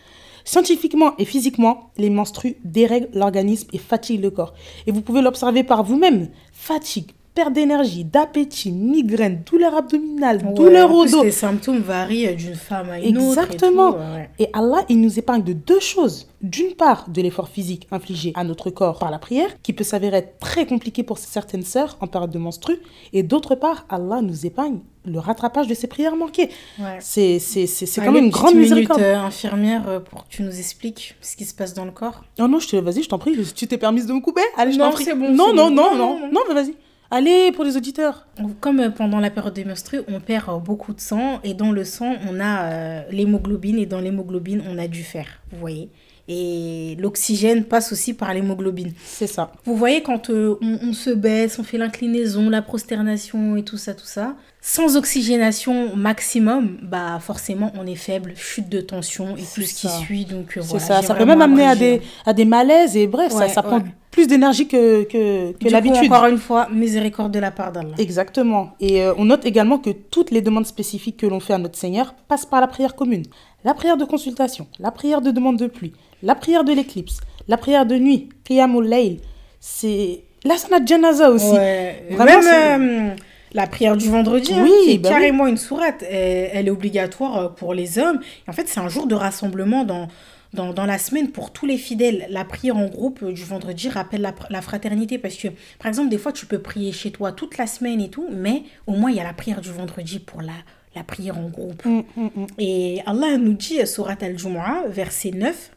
Scientifiquement 0.45 1.15
et 1.19 1.25
physiquement, 1.25 1.91
les 1.97 2.11
menstrues 2.11 2.57
dérèglent 2.65 3.11
l'organisme 3.15 3.69
et 3.73 3.79
fatiguent 3.79 4.23
le 4.23 4.31
corps. 4.31 4.55
Et 4.87 4.93
vous 4.93 5.01
pouvez 5.01 5.23
l'observer 5.23 5.65
par 5.65 5.85
vous-même. 5.85 6.29
Fatigue, 6.53 7.13
perte 7.35 7.53
d'énergie, 7.55 8.05
d'appétit, 8.05 8.71
migraine, 8.73 9.43
douleur 9.51 9.75
abdominale, 9.75 10.39
Ouais, 10.45 10.53
douleur 10.53 10.93
au 10.93 11.07
dos. 11.07 11.23
Les 11.25 11.31
symptômes 11.31 11.79
varient 11.79 12.35
d'une 12.37 12.55
femme 12.55 12.91
à 12.91 12.99
une 13.01 13.17
autre. 13.19 13.39
Exactement. 13.43 13.91
ouais, 13.93 13.97
ouais. 14.15 14.31
Et 14.39 14.49
Allah, 14.53 14.85
il 14.89 15.01
nous 15.01 15.19
épargne 15.19 15.43
de 15.43 15.53
deux 15.55 15.81
choses. 15.81 16.29
D'une 16.43 16.75
part, 16.75 17.09
de 17.09 17.23
l'effort 17.23 17.49
physique 17.49 17.87
infligé 17.93 18.33
à 18.35 18.43
notre 18.45 18.69
corps 18.71 18.99
par 18.99 19.11
la 19.11 19.19
prière, 19.19 19.49
qui 19.63 19.73
peut 19.73 19.85
s'avérer 19.85 20.19
être 20.19 20.39
très 20.41 20.67
compliqué 20.67 21.03
pour 21.05 21.17
certaines 21.19 21.63
sœurs 21.63 21.97
en 22.01 22.07
période 22.09 22.31
de 22.33 22.39
menstru. 22.39 22.79
Et 23.13 23.23
d'autre 23.23 23.55
part, 23.55 23.87
Allah 23.89 24.21
nous 24.23 24.45
épargne 24.45 24.81
le 25.05 25.19
rattrapage 25.19 25.69
de 25.69 25.75
ces 25.75 25.87
prières 25.87 26.17
manquées. 26.17 26.51
Ouais. 26.79 26.99
C'est 27.01 27.39
c'est- 27.39 27.67
c'est- 27.67 27.87
c'est 27.87 28.01
quand 28.01 28.09
Allez, 28.09 28.15
même 28.17 28.25
une 28.27 28.31
grande 28.31 28.57
miséricorde. 28.57 29.01
euh, 29.01 29.17
infirmière, 29.19 30.03
pour 30.11 30.25
que 30.25 30.29
tu 30.31 30.43
nous 30.43 30.57
expliques 30.59 31.15
ce 31.21 31.37
qui 31.37 31.45
se 31.45 31.55
passe 31.55 31.75
dans 31.75 31.85
le 31.85 31.93
corps. 31.93 32.23
Non, 32.39 32.49
non, 32.49 32.59
je 32.59 32.69
te, 32.69 32.77
vas-y, 32.77 33.03
je 33.05 33.09
t'en 33.09 33.19
prie. 33.19 33.37
Tu 33.55 33.67
t'es 33.69 33.79
permise 33.79 34.07
de 34.07 34.13
me 34.13 34.21
couper 34.21 34.43
Allez, 34.57 34.73
je 34.73 34.79
Non, 34.79 34.87
t'en 34.91 34.93
prie. 34.93 35.07
bon, 35.15 35.31
Non, 35.33 35.55
non, 35.55 35.69
bon. 35.69 35.71
non, 35.71 35.71
Non, 35.71 35.97
non, 35.97 36.19
non, 36.21 36.29
non, 36.33 36.41
mais 36.49 36.55
vas-y. 36.55 36.75
Allez, 37.15 37.53
pour 37.53 37.65
les 37.65 37.77
auditeurs. 37.77 38.27
Comme 38.61 38.81
euh, 38.81 38.89
pendant 38.89 39.21
la 39.21 39.29
période 39.29 39.53
des 39.53 39.67
menstrues, 39.67 40.01
on 40.09 40.19
perd 40.19 40.49
euh, 40.49 40.57
beaucoup 40.57 40.95
de 40.95 41.01
sang 41.01 41.41
et 41.45 41.53
dans 41.53 41.71
le 41.71 41.85
sang, 41.85 42.17
on 42.27 42.41
a 42.41 42.63
euh, 42.63 43.03
l'hémoglobine 43.11 43.79
et 43.79 43.85
dans 43.85 44.01
l'hémoglobine, 44.01 44.63
on 44.67 44.79
a 44.79 44.89
du 44.89 45.03
fer, 45.03 45.27
vous 45.51 45.59
voyez. 45.59 45.91
Et 46.29 46.97
l'oxygène 47.01 47.65
passe 47.65 47.93
aussi 47.93 48.15
par 48.15 48.33
l'hémoglobine. 48.33 48.93
C'est 49.05 49.27
ça. 49.27 49.51
Vous 49.65 49.77
voyez, 49.77 50.03
quand 50.03 50.31
euh, 50.31 50.57
on, 50.63 50.79
on 50.89 50.93
se 50.93 51.11
baisse, 51.11 51.59
on 51.59 51.65
fait 51.65 51.79
l'inclinaison, 51.79 52.49
la 52.49 52.63
prosternation 52.63 53.57
et 53.57 53.65
tout 53.65 53.77
ça, 53.77 53.93
tout 53.95 54.07
ça, 54.07 54.37
sans 54.61 54.97
oxygénation 54.97 55.97
maximum, 55.97 56.79
bah 56.83 57.19
forcément, 57.21 57.73
on 57.79 57.87
est 57.87 57.97
faible, 57.97 58.35
chute 58.37 58.69
de 58.69 58.81
tension 58.81 59.37
et 59.37 59.43
tout 59.43 59.63
ce 59.63 59.75
qui 59.75 59.89
suit. 59.89 60.25
Donc 60.25 60.57
euh, 60.57 60.61
C'est 60.63 60.79
voilà, 60.79 60.85
ça. 60.87 61.03
Ça 61.03 61.15
peut 61.17 61.25
même 61.25 61.43
amener 61.43 61.67
à 61.67 61.75
des, 61.75 62.01
à 62.25 62.33
des 62.33 62.45
malaises 62.45 62.97
et 62.97 63.09
bref, 63.09 63.33
ça, 63.33 63.39
Ouais, 63.39 63.49
ça 63.49 63.63
prend 63.63 63.79
ouais. 63.79 63.85
plus 64.13 64.29
d'énergie 64.29 64.69
que, 64.69 65.03
que, 65.03 65.69
l'habitude. 65.69 66.05
encore 66.13 66.27
une 66.27 66.39
fois, 66.39 66.69
miséricorde 66.73 67.33
de 67.33 67.41
la 67.41 67.51
part 67.51 67.73
d'Allah. 67.73 67.97
Exactement. 67.99 68.75
Et 68.79 69.03
euh, 69.03 69.13
on 69.19 69.25
note 69.25 69.45
également 69.45 69.79
que 69.79 69.91
toutes 69.91 70.31
les 70.31 70.41
demandes 70.43 70.67
spécifiques 70.67 71.17
que 71.17 71.27
l'on 71.27 71.41
fait 71.41 71.55
à 71.55 71.59
notre 71.59 71.77
Seigneur 71.77 72.15
passent 72.29 72.47
par 72.47 72.61
la 72.61 72.69
prière 72.69 72.95
commune. 72.95 73.25
La 73.65 73.75
prière 73.75 73.97
de 73.97 74.05
consultation, 74.05 74.69
la 74.79 74.93
prière 74.93 75.21
de 75.21 75.31
demande 75.33 75.57
de 75.57 75.67
pluie, 75.67 75.93
la 76.23 76.35
prière 76.35 76.65
de 76.65 76.73
l'éclipse, 76.73 77.19
la 77.49 77.57
prière 77.57 77.87
de 77.87 77.97
nuit, 77.97 78.29
Qiyamul 78.45 78.87
Layl. 78.89 79.19
C'est 79.61 80.23
la 80.45 80.57
sanat 80.57 80.85
janaza 80.85 81.31
aussi. 81.31 81.51
Ouais. 81.53 82.05
Vraiment, 82.11 82.43
Même 82.43 83.11
euh, 83.13 83.15
La 83.55 83.67
prière 83.67 83.97
du 83.97 84.09
vendredi, 84.09 84.53
hein, 84.53 84.63
Oui, 84.65 84.71
qui 84.85 84.91
est 84.93 84.99
bah 84.99 85.11
oui. 85.11 85.15
carrément 85.15 85.47
une 85.47 85.57
sourate, 85.57 86.03
elle, 86.09 86.51
elle 86.53 86.67
est 86.67 86.71
obligatoire 86.71 87.39
euh, 87.39 87.49
pour 87.49 87.75
les 87.75 87.99
hommes. 87.99 88.21
Et 88.47 88.51
en 88.51 88.53
fait, 88.53 88.69
c'est 88.69 88.81
un 88.81 88.89
jour 88.89 89.07
de 89.07 89.15
rassemblement 89.15 89.85
dans, 89.85 90.09
dans, 90.53 90.73
dans 90.73 90.87
la 90.87 90.99
semaine 90.99 91.31
pour 91.31 91.53
tous 91.53 91.67
les 91.67 91.77
fidèles. 91.77 92.27
La 92.31 92.45
prière 92.45 92.77
en 92.77 92.87
groupe 92.87 93.21
euh, 93.23 93.33
du 93.33 93.45
vendredi 93.45 93.89
rappelle 93.89 94.23
la, 94.23 94.35
la 94.51 94.63
fraternité 94.63 95.19
parce 95.19 95.37
que, 95.37 95.49
par 95.79 95.87
exemple, 95.89 96.09
des 96.09 96.19
fois, 96.19 96.33
tu 96.33 96.47
peux 96.47 96.59
prier 96.61 96.91
chez 96.93 97.11
toi 97.13 97.31
toute 97.33 97.57
la 97.59 97.67
semaine 97.69 98.01
et 98.01 98.09
tout, 98.09 98.27
mais 98.33 98.63
au 98.89 98.93
moins, 98.93 99.11
il 99.11 99.17
y 99.17 99.21
a 99.21 99.25
la 99.25 99.33
prière 99.35 99.61
du 99.61 99.71
vendredi 99.71 100.19
pour 100.19 100.43
la, 100.43 100.53
la 100.97 101.05
prière 101.05 101.39
en 101.39 101.49
groupe. 101.49 101.85
Mm, 101.85 102.03
mm, 102.17 102.31
mm. 102.35 102.47
Et 102.59 103.01
Allah 103.07 103.37
nous 103.39 103.53
dit, 103.55 103.87
Surat 103.87 104.17
al-Jumu'ah, 104.21 104.85
verset 104.89 105.31
9, 105.33 105.71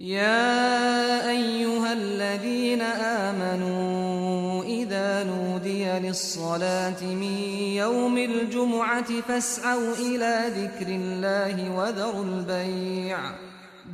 يا 0.00 1.30
أيها 1.30 1.92
الذين 1.92 2.82
آمنوا 3.28 4.64
إذا 4.64 5.24
نودي 5.24 5.84
للصلاة 5.84 7.04
من 7.04 7.38
يوم 7.76 8.18
الجمعة 8.18 9.20
فاسعوا 9.20 9.94
إلى 9.94 10.44
ذكر 10.56 10.86
الله 10.88 11.76
وذروا 11.76 12.24
البيع 12.24 13.18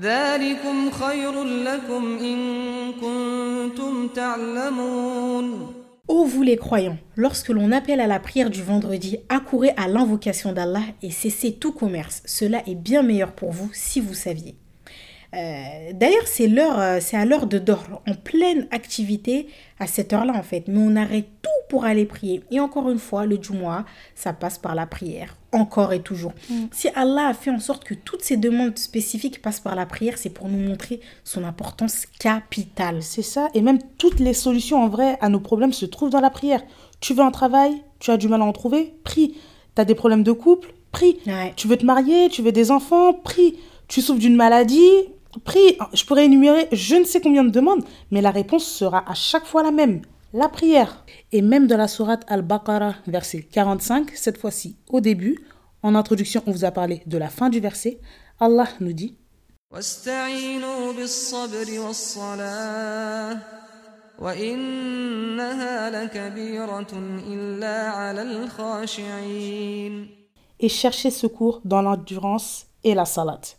ذلكم 0.00 0.90
خير 0.90 1.44
لكم 1.44 2.18
إن 2.20 2.38
كنتم 2.92 4.08
تعلمون 4.08 5.72
Ô 6.08 6.24
vous 6.24 6.44
les 6.44 6.56
croyants, 6.56 6.98
lorsque 7.16 7.48
l'on 7.48 7.72
appelle 7.72 7.98
à 7.98 8.06
la 8.06 8.20
prière 8.20 8.48
du 8.48 8.62
vendredi, 8.62 9.18
accourez 9.28 9.72
à 9.76 9.88
l'invocation 9.88 10.52
d'Allah 10.52 10.84
et 11.02 11.10
cessez 11.10 11.54
tout 11.54 11.72
commerce. 11.72 12.22
Cela 12.26 12.62
est 12.68 12.76
bien 12.76 13.02
meilleur 13.02 13.32
pour 13.32 13.50
vous 13.50 13.70
si 13.72 14.00
vous 14.00 14.14
saviez. 14.14 14.54
Euh, 15.36 15.92
D'ailleurs, 15.92 16.26
c'est 16.26 16.48
l'heure, 16.48 16.78
euh, 16.78 16.98
c'est 17.00 17.16
à 17.16 17.24
l'heure 17.24 17.46
de 17.46 17.58
Dor, 17.58 17.84
en 18.06 18.14
pleine 18.14 18.66
activité 18.70 19.48
à 19.78 19.86
cette 19.86 20.12
heure-là 20.12 20.32
en 20.34 20.42
fait. 20.42 20.64
Mais 20.68 20.78
on 20.78 20.96
arrête 20.96 21.26
tout 21.42 21.50
pour 21.68 21.84
aller 21.84 22.06
prier. 22.06 22.42
Et 22.50 22.60
encore 22.60 22.90
une 22.90 22.98
fois, 22.98 23.26
le 23.26 23.38
Jumu'ah, 23.40 23.84
ça 24.14 24.32
passe 24.32 24.58
par 24.58 24.74
la 24.74 24.86
prière, 24.86 25.36
encore 25.52 25.92
et 25.92 26.00
toujours. 26.00 26.32
Si 26.72 26.88
Allah 26.94 27.28
a 27.28 27.34
fait 27.34 27.50
en 27.50 27.58
sorte 27.58 27.84
que 27.84 27.94
toutes 27.94 28.22
ces 28.22 28.36
demandes 28.36 28.78
spécifiques 28.78 29.42
passent 29.42 29.60
par 29.60 29.74
la 29.74 29.86
prière, 29.86 30.16
c'est 30.16 30.30
pour 30.30 30.48
nous 30.48 30.58
montrer 30.58 31.00
son 31.24 31.44
importance 31.44 32.06
capitale. 32.18 33.02
C'est 33.02 33.22
ça. 33.22 33.48
Et 33.54 33.62
même 33.62 33.78
toutes 33.98 34.20
les 34.20 34.34
solutions 34.34 34.82
en 34.82 34.88
vrai 34.88 35.18
à 35.20 35.28
nos 35.28 35.40
problèmes 35.40 35.72
se 35.72 35.86
trouvent 35.86 36.10
dans 36.10 36.20
la 36.20 36.30
prière. 36.30 36.62
Tu 37.00 37.14
veux 37.14 37.22
un 37.22 37.30
travail, 37.30 37.72
tu 37.98 38.10
as 38.10 38.16
du 38.16 38.28
mal 38.28 38.42
à 38.42 38.44
en 38.44 38.52
trouver, 38.52 38.94
prie. 39.04 39.34
Tu 39.74 39.82
as 39.82 39.84
des 39.84 39.94
problèmes 39.94 40.22
de 40.22 40.32
couple, 40.32 40.72
prie. 40.92 41.18
Ouais. 41.26 41.52
Tu 41.56 41.68
veux 41.68 41.76
te 41.76 41.84
marier, 41.84 42.28
tu 42.30 42.42
veux 42.42 42.52
des 42.52 42.70
enfants, 42.70 43.12
prie. 43.12 43.56
Tu 43.88 44.00
souffres 44.00 44.18
d'une 44.18 44.36
maladie, 44.36 44.90
Prie, 45.44 45.78
je 45.92 46.04
pourrais 46.04 46.24
énumérer 46.24 46.68
je 46.72 46.96
ne 46.96 47.04
sais 47.04 47.20
combien 47.20 47.44
de 47.44 47.50
demandes, 47.50 47.84
mais 48.10 48.22
la 48.22 48.30
réponse 48.30 48.64
sera 48.64 49.08
à 49.10 49.14
chaque 49.14 49.46
fois 49.46 49.62
la 49.62 49.70
même, 49.70 50.02
la 50.32 50.48
prière. 50.48 51.04
Et 51.32 51.42
même 51.42 51.66
dans 51.66 51.76
la 51.76 51.88
sourate 51.88 52.24
Al-Baqarah, 52.28 52.94
verset 53.06 53.42
45, 53.42 54.10
cette 54.14 54.38
fois-ci 54.38 54.76
au 54.88 55.00
début, 55.00 55.44
en 55.82 55.94
introduction, 55.94 56.42
on 56.46 56.52
vous 56.52 56.64
a 56.64 56.70
parlé 56.70 57.02
de 57.06 57.18
la 57.18 57.28
fin 57.28 57.50
du 57.50 57.60
verset, 57.60 58.00
Allah 58.40 58.68
nous 58.80 58.92
dit 58.92 59.16
et 70.58 70.68
cherchez 70.68 71.10
secours 71.10 71.60
dans 71.64 71.82
l'endurance 71.82 72.66
et 72.82 72.94
la 72.94 73.04
salate. 73.04 73.58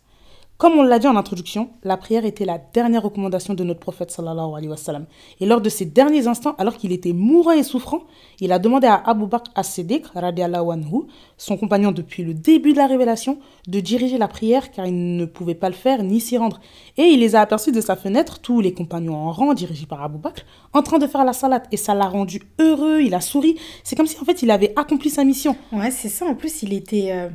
Comme 0.58 0.74
on 0.74 0.82
l'a 0.82 0.98
dit 0.98 1.06
en 1.06 1.16
introduction, 1.16 1.70
la 1.84 1.98
prière 1.98 2.26
était 2.26 2.44
la 2.44 2.58
dernière 2.58 3.04
recommandation 3.04 3.54
de 3.54 3.64
notre 3.64 3.80
prophète 3.80 4.10
sallallahu 4.10 4.54
alayhi 4.56 4.70
wa 4.70 4.76
sallam. 4.76 5.06
Et 5.40 5.46
lors 5.46 5.62
de 5.62 5.70
ces 5.70 5.86
derniers 5.86 6.28
instants, 6.28 6.56
alors 6.58 6.78
qu'il 6.78 6.92
était 6.92 7.14
mourant 7.14 7.52
et 7.52 7.62
souffrant, 7.62 8.02
il 8.40 8.52
a 8.52 8.58
demandé 8.58 8.88
à 8.88 8.96
Abu 8.96 9.28
Bakr 9.28 9.52
as-Siddiq, 9.54 10.08
radiallahu 10.16 10.72
anhu, 10.72 11.04
son 11.38 11.58
compagnon 11.58 11.92
depuis 11.92 12.24
le 12.24 12.34
début 12.34 12.72
de 12.74 12.78
la 12.78 12.88
révélation, 12.88 13.38
de 13.68 13.80
diriger 13.80 14.18
la 14.18 14.28
prière 14.28 14.72
car 14.72 14.88
il 14.88 15.18
ne 15.18 15.26
pouvait 15.26 15.54
pas 15.54 15.70
le 15.70 15.76
faire 15.76 16.02
ni 16.02 16.20
s'y 16.20 16.40
rendre. 16.40 16.60
Et 16.98 17.04
il 17.04 17.20
les 17.20 17.36
a 17.36 17.42
aperçus 17.42 17.72
de 17.72 17.80
sa 17.80 17.96
fenêtre, 17.96 18.40
tous 18.40 18.60
les 18.60 18.74
compagnons 18.74 19.16
en 19.16 19.32
rang 19.32 19.54
dirigés 19.54 19.86
par 19.86 20.02
Abu 20.02 20.18
Bakr, 20.18 20.42
en 20.74 20.82
train 20.82 20.98
de 20.98 21.06
faire 21.06 21.24
la 21.24 21.34
salat. 21.34 21.62
Et 21.72 21.78
ça 21.78 21.94
l'a 21.94 22.08
rendu 22.08 22.42
heureux, 22.58 23.02
il 23.02 23.14
a 23.14 23.22
souri. 23.22 23.60
C'est 23.84 23.96
comme 23.96 24.08
si 24.08 24.20
en 24.20 24.26
fait 24.26 24.42
il 24.42 24.50
avait 24.50 24.74
accompli 24.76 25.12
sa 25.12 25.24
mission. 25.24 25.56
Ouais, 25.72 25.92
c'est 25.92 26.10
ça. 26.10 26.26
En 26.26 26.34
plus, 26.34 26.64
il 26.64 26.74
était, 26.74 27.12
euh, 27.12 27.30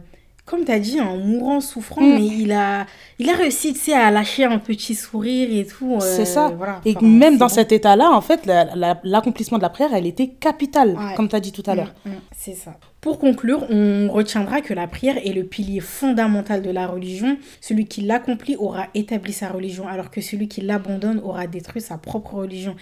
comme 0.44 0.64
tu 0.64 0.72
as 0.72 0.78
dit, 0.80 1.00
en 1.00 1.16
mourant, 1.18 1.60
souffrant, 1.60 2.02
Mm. 2.02 2.14
mais 2.14 2.26
il 2.26 2.52
a, 2.52 2.86
il 3.18 3.30
a 3.30 3.34
réussi, 3.34 3.74
à 3.92 4.10
lâcher 4.10 4.44
un 4.44 4.58
petit 4.58 4.94
sourire 4.94 5.48
et 5.52 5.64
tout. 5.66 5.94
euh, 5.94 6.00
C'est 6.00 6.24
ça. 6.24 6.48
voilà. 6.56 6.80
Et 6.84 6.96
Enfin, 6.96 7.06
même 7.06 7.38
dans 7.38 7.46
bon. 7.46 7.54
cet 7.54 7.70
état-là, 7.72 8.10
en 8.10 8.20
fait, 8.20 8.44
la- 8.46 8.74
la- 8.74 9.00
l'accomplissement 9.04 9.58
de 9.58 9.62
la 9.62 9.70
prière, 9.70 9.94
elle 9.94 10.06
était 10.06 10.28
capitale, 10.28 10.90
Ouais. 10.96 11.14
comme 11.16 11.28
tu 11.28 11.36
as 11.36 11.40
dit 11.40 11.52
tout 11.52 11.62
à 11.66 11.74
l'heure. 11.74 11.94
Mm, 12.04 12.10
mm, 12.10 12.14
c'est 12.36 12.54
ça. 12.54 12.74
Pour 13.00 13.18
conclure, 13.18 13.66
on 13.70 14.08
retiendra 14.12 14.60
que 14.60 14.74
la 14.74 14.86
prière 14.86 15.16
est 15.24 15.32
le 15.32 15.44
pilier 15.44 15.80
fondamental 15.80 16.62
de 16.62 16.70
la 16.70 16.86
religion. 16.86 17.36
Celui 17.60 17.86
qui 17.86 18.00
l'accomplit 18.02 18.56
aura 18.56 18.86
établi 18.94 19.32
sa 19.32 19.48
religion, 19.48 19.88
alors 19.88 20.10
que 20.10 20.20
celui 20.20 20.48
qui 20.48 20.60
l'abandonne 20.60 21.20
aura 21.24 21.46
détruit 21.46 21.80
sa 21.82 21.98
propre 21.98 22.34
religion. 22.34 22.76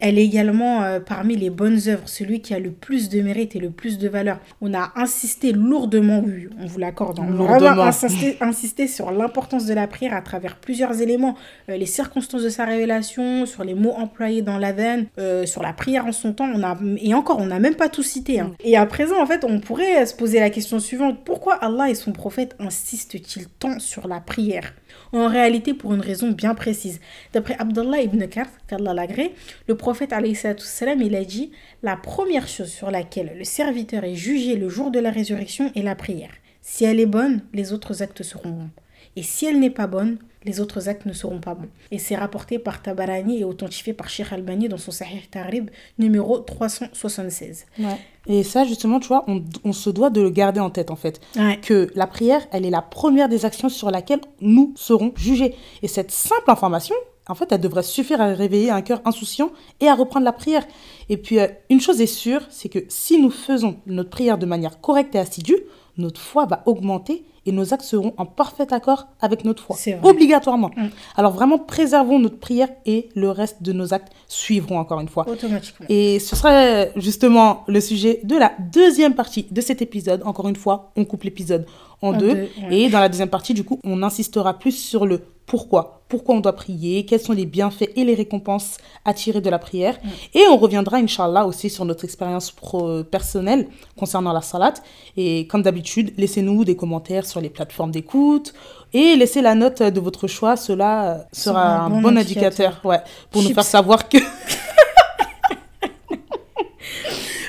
Elle 0.00 0.18
est 0.18 0.24
également 0.24 0.82
euh, 0.82 0.98
parmi 0.98 1.36
les 1.36 1.50
bonnes 1.50 1.78
œuvres, 1.86 2.02
celui 2.08 2.40
qui 2.40 2.54
a 2.54 2.58
le 2.58 2.70
plus 2.70 3.08
de 3.10 3.20
mérite 3.20 3.54
et 3.54 3.58
le 3.58 3.70
plus 3.70 3.98
de 3.98 4.08
valeur. 4.08 4.38
On 4.60 4.72
a 4.74 4.92
insisté 4.96 5.52
lourdement, 5.52 6.22
oui, 6.26 6.48
on 6.58 6.66
vous 6.66 6.78
l'accorde, 6.78 7.20
hein, 7.20 7.26
on 7.28 7.44
a 7.44 7.58
vraiment 7.58 7.82
insisté, 7.82 8.36
insisté 8.40 8.86
sur 8.88 9.10
l'importance 9.10 9.66
de 9.66 9.74
la 9.74 9.86
prière 9.86 10.14
à 10.14 10.22
travers 10.22 10.56
plusieurs 10.56 11.00
éléments. 11.02 11.36
Euh, 11.68 11.76
les 11.76 11.86
circonstances 11.86 12.42
de 12.42 12.48
sa 12.48 12.64
révélation, 12.64 13.44
sur 13.46 13.62
les 13.62 13.74
mots 13.74 13.92
employés 13.92 14.42
dans 14.42 14.58
l'Aden, 14.58 15.06
euh, 15.18 15.44
sur 15.46 15.62
la 15.62 15.72
prière 15.72 16.06
en 16.06 16.12
son 16.12 16.32
temps, 16.32 16.48
on 16.54 16.62
a, 16.62 16.78
et 16.98 17.12
encore, 17.14 17.38
on 17.38 17.46
n'a 17.46 17.60
même 17.60 17.74
pas 17.76 17.88
tout 17.88 18.02
cité. 18.02 18.40
hein. 18.40 18.52
Et 18.64 18.76
à 18.76 18.86
présent, 18.86 19.20
en 19.22 19.26
fait, 19.26 19.44
on 19.44 19.60
pourrait 19.60 20.06
se 20.06 20.14
poser 20.14 20.40
la 20.40 20.50
question 20.50 20.78
suivante. 20.80 21.18
Pourquoi 21.24 21.54
Allah 21.54 21.90
et 21.90 21.94
son 21.94 22.12
prophète 22.12 22.56
insistent-ils 22.58 23.48
tant 23.48 23.78
sur 23.78 24.08
la 24.08 24.20
prière? 24.20 24.72
En 25.12 25.28
réalité, 25.28 25.74
pour 25.74 25.94
une 25.94 26.00
raison 26.00 26.30
bien 26.30 26.54
précise. 26.54 27.00
D'après 27.32 27.56
Abdallah 27.58 28.02
ibn 28.02 28.26
Karth, 28.26 28.52
qu'Allah 28.66 28.94
l'agrée, 28.94 29.34
le 29.66 29.76
prophète, 29.76 30.12
il 30.12 31.16
a 31.16 31.24
dit 31.24 31.50
«La 31.82 31.96
première 31.96 32.48
chose 32.48 32.70
sur 32.70 32.90
laquelle 32.90 33.34
le 33.36 33.44
serviteur 33.44 34.04
est 34.04 34.14
jugé 34.14 34.56
le 34.56 34.68
jour 34.68 34.90
de 34.90 34.98
la 34.98 35.10
résurrection 35.10 35.70
est 35.74 35.82
la 35.82 35.94
prière. 35.94 36.30
Si 36.62 36.84
elle 36.84 37.00
est 37.00 37.06
bonne, 37.06 37.42
les 37.52 37.72
autres 37.72 38.02
actes 38.02 38.22
seront 38.22 38.50
bons. 38.50 38.70
Et 39.16 39.22
si 39.22 39.46
elle 39.46 39.58
n'est 39.58 39.70
pas 39.70 39.86
bonne, 39.86 40.18
les 40.44 40.60
autres 40.60 40.88
actes 40.88 41.06
ne 41.06 41.12
seront 41.12 41.38
pas 41.38 41.54
bons. 41.54 41.68
Et 41.90 41.98
c'est 41.98 42.16
rapporté 42.16 42.58
par 42.58 42.82
Tabarani 42.82 43.40
et 43.40 43.44
authentifié 43.44 43.92
par 43.92 44.08
Sheikh 44.08 44.32
Albani 44.32 44.68
dans 44.68 44.78
son 44.78 44.90
Sahih 44.90 45.26
Tarib 45.30 45.70
numéro 45.98 46.38
376. 46.38 47.66
Et 48.26 48.42
ça, 48.42 48.64
justement, 48.64 49.00
tu 49.00 49.08
vois, 49.08 49.24
on, 49.28 49.42
on 49.64 49.72
se 49.72 49.90
doit 49.90 50.10
de 50.10 50.20
le 50.20 50.30
garder 50.30 50.60
en 50.60 50.70
tête, 50.70 50.90
en 50.90 50.96
fait. 50.96 51.20
Ouais. 51.36 51.58
Que 51.60 51.90
la 51.94 52.06
prière, 52.06 52.46
elle 52.52 52.64
est 52.64 52.70
la 52.70 52.82
première 52.82 53.28
des 53.28 53.44
actions 53.44 53.68
sur 53.68 53.90
laquelle 53.90 54.20
nous 54.40 54.72
serons 54.76 55.12
jugés. 55.16 55.54
Et 55.82 55.88
cette 55.88 56.10
simple 56.10 56.50
information, 56.50 56.94
en 57.28 57.34
fait, 57.34 57.52
elle 57.52 57.60
devrait 57.60 57.82
suffire 57.82 58.20
à 58.20 58.26
réveiller 58.26 58.70
un 58.70 58.82
cœur 58.82 59.00
insouciant 59.04 59.50
et 59.80 59.88
à 59.88 59.94
reprendre 59.94 60.24
la 60.24 60.32
prière. 60.32 60.66
Et 61.08 61.16
puis, 61.16 61.38
euh, 61.38 61.46
une 61.68 61.80
chose 61.80 62.00
est 62.00 62.06
sûre, 62.06 62.42
c'est 62.50 62.68
que 62.68 62.80
si 62.88 63.20
nous 63.20 63.30
faisons 63.30 63.76
notre 63.86 64.10
prière 64.10 64.38
de 64.38 64.46
manière 64.46 64.80
correcte 64.80 65.14
et 65.14 65.18
assidue, 65.18 65.58
notre 65.96 66.20
foi 66.20 66.46
va 66.46 66.62
augmenter 66.66 67.24
et 67.46 67.52
nos 67.52 67.72
actes 67.72 67.84
seront 67.84 68.14
en 68.16 68.26
parfait 68.26 68.72
accord 68.72 69.08
avec 69.20 69.44
notre 69.44 69.62
foi. 69.62 69.76
C'est 69.78 69.94
vrai. 69.94 70.10
Obligatoirement. 70.10 70.70
Mm. 70.76 70.88
Alors 71.16 71.32
vraiment, 71.32 71.58
préservons 71.58 72.18
notre 72.18 72.38
prière 72.38 72.68
et 72.86 73.08
le 73.14 73.30
reste 73.30 73.62
de 73.62 73.72
nos 73.72 73.94
actes 73.94 74.12
suivront 74.28 74.78
encore 74.78 75.00
une 75.00 75.08
fois. 75.08 75.28
Automatiquement. 75.28 75.86
Et 75.88 76.18
ce 76.18 76.36
sera 76.36 76.86
justement 76.96 77.64
le 77.66 77.80
sujet 77.80 78.20
de 78.24 78.36
la 78.36 78.52
deuxième 78.72 79.14
partie 79.14 79.46
de 79.50 79.60
cet 79.60 79.82
épisode. 79.82 80.22
Encore 80.24 80.48
une 80.48 80.56
fois, 80.56 80.92
on 80.96 81.04
coupe 81.04 81.24
l'épisode 81.24 81.66
en, 82.02 82.08
En 82.08 82.12
deux. 82.12 82.34
deux, 82.34 82.48
ouais. 82.62 82.78
Et 82.78 82.88
dans 82.88 83.00
la 83.00 83.08
deuxième 83.08 83.28
partie, 83.28 83.54
du 83.54 83.64
coup, 83.64 83.78
on 83.84 84.02
insistera 84.02 84.58
plus 84.58 84.72
sur 84.72 85.06
le 85.06 85.22
pourquoi. 85.50 86.02
Pourquoi 86.08 86.36
on 86.36 86.40
doit 86.40 86.52
prier, 86.52 87.04
quels 87.04 87.20
sont 87.20 87.32
les 87.32 87.44
bienfaits 87.44 87.90
et 87.96 88.04
les 88.04 88.14
récompenses 88.14 88.78
à 89.04 89.14
tirer 89.14 89.40
de 89.40 89.50
la 89.50 89.58
prière? 89.58 89.98
Et 90.32 90.42
on 90.48 90.56
reviendra, 90.56 90.98
Inch'Allah, 90.98 91.44
aussi 91.44 91.68
sur 91.70 91.84
notre 91.84 92.04
expérience 92.04 92.54
personnelle 93.10 93.68
concernant 93.96 94.32
la 94.32 94.42
salat. 94.42 94.74
Et 95.16 95.48
comme 95.48 95.62
d'habitude, 95.62 96.12
laissez-nous 96.16 96.64
des 96.64 96.76
commentaires 96.76 97.26
sur 97.30 97.40
les 97.40 97.48
plateformes 97.50 97.90
d'écoute. 97.90 98.52
Et 98.92 99.14
laissez 99.16 99.40
la 99.40 99.54
note 99.54 99.82
de 99.82 100.00
votre 100.00 100.26
choix. 100.26 100.56
Cela 100.56 101.04
euh, 101.04 101.18
sera 101.32 101.84
un, 101.84 101.90
bon, 101.90 102.16
indicateur, 102.16 102.80
ouais, 102.84 102.98
pour 103.30 103.42
nous 103.42 103.54
faire 103.54 103.64
savoir 103.64 104.08
que... 104.08 104.18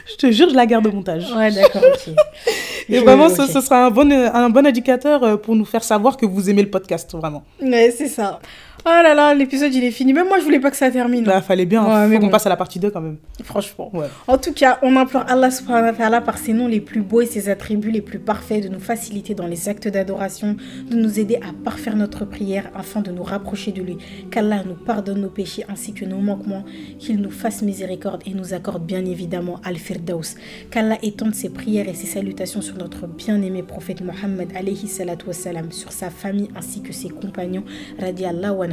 je 0.07 0.15
te 0.17 0.31
jure, 0.31 0.49
je 0.49 0.55
la 0.55 0.65
garde 0.65 0.85
au 0.87 0.91
montage. 0.91 1.31
Ouais, 1.33 1.51
d'accord, 1.51 1.83
ok. 1.83 2.13
Et 2.89 2.97
Je- 2.97 3.03
vraiment, 3.03 3.29
ce, 3.29 3.47
ce 3.47 3.61
sera 3.61 3.85
un 3.85 3.89
bon, 3.91 4.11
un 4.11 4.49
bon 4.49 4.65
indicateur 4.65 5.23
euh, 5.23 5.37
pour 5.37 5.55
nous 5.55 5.65
faire 5.65 5.83
savoir 5.83 6.17
que 6.17 6.25
vous 6.25 6.49
aimez 6.49 6.61
le 6.63 6.69
podcast, 6.69 7.15
vraiment. 7.15 7.43
Ouais, 7.61 7.93
c'est 7.97 8.07
ça. 8.09 8.39
Oh 8.83 8.89
là 8.89 9.13
là, 9.13 9.35
l'épisode 9.35 9.73
il 9.75 9.83
est 9.83 9.91
fini. 9.91 10.11
Même 10.11 10.27
moi 10.27 10.39
je 10.39 10.43
voulais 10.43 10.59
pas 10.59 10.71
que 10.71 10.77
ça 10.77 10.89
termine. 10.89 11.23
Là, 11.25 11.41
fallait 11.41 11.67
bien. 11.67 11.85
Ouais, 11.85 12.07
mais 12.07 12.29
passe 12.29 12.47
à 12.47 12.49
la 12.49 12.57
partie 12.57 12.79
2 12.79 12.89
quand 12.89 13.01
même. 13.01 13.17
Franchement. 13.43 13.91
Ouais. 13.93 14.07
En 14.27 14.39
tout 14.39 14.53
cas, 14.53 14.79
on 14.81 14.95
implore 14.95 15.25
Allah 15.27 15.51
subhanahu 15.51 15.91
wa 15.91 15.93
ta'ala 15.93 16.21
par 16.21 16.39
ses 16.39 16.53
noms 16.53 16.67
les 16.67 16.81
plus 16.81 17.01
beaux 17.01 17.21
et 17.21 17.27
ses 17.27 17.49
attributs 17.49 17.91
les 17.91 18.01
plus 18.01 18.17
parfaits 18.17 18.63
de 18.63 18.69
nous 18.69 18.79
faciliter 18.79 19.35
dans 19.35 19.45
les 19.45 19.69
actes 19.69 19.87
d'adoration, 19.87 20.55
de 20.89 20.95
nous 20.95 21.19
aider 21.19 21.35
à 21.35 21.53
parfaire 21.63 21.95
notre 21.95 22.25
prière 22.25 22.71
afin 22.73 23.01
de 23.01 23.11
nous 23.11 23.23
rapprocher 23.23 23.71
de 23.71 23.83
lui. 23.83 23.97
Qu'Allah 24.31 24.63
nous 24.65 24.73
pardonne 24.73 25.21
nos 25.21 25.29
péchés 25.29 25.63
ainsi 25.69 25.93
que 25.93 26.05
nos 26.05 26.19
manquements, 26.19 26.63
qu'il 26.97 27.21
nous 27.21 27.29
fasse 27.29 27.61
miséricorde 27.61 28.23
et 28.25 28.33
nous 28.33 28.55
accorde 28.55 28.83
bien 28.83 29.05
évidemment 29.05 29.59
Al-Firdaus. 29.63 30.35
Qu'Allah 30.71 30.97
étende 31.03 31.35
ses 31.35 31.49
prières 31.49 31.87
et 31.87 31.93
ses 31.93 32.07
salutations 32.07 32.61
sur 32.61 32.77
notre 32.77 33.05
bien-aimé 33.05 33.61
prophète 33.61 34.01
Mohammed 34.01 34.49
alayhi 34.55 34.87
salatu 34.87 35.27
wassalam, 35.27 35.71
sur 35.71 35.91
sa 35.91 36.09
famille 36.09 36.49
ainsi 36.55 36.81
que 36.81 36.93
ses 36.93 37.09
compagnons 37.09 37.63
radiallahu 37.99 38.70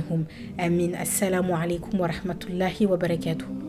Amin. 0.58 0.94
Assalamu 0.94 1.54
alaikum 1.56 1.98
wa 1.98 2.08
rahmatullahi 2.08 2.87
wa 2.87 2.96
barakatuh. 2.96 3.68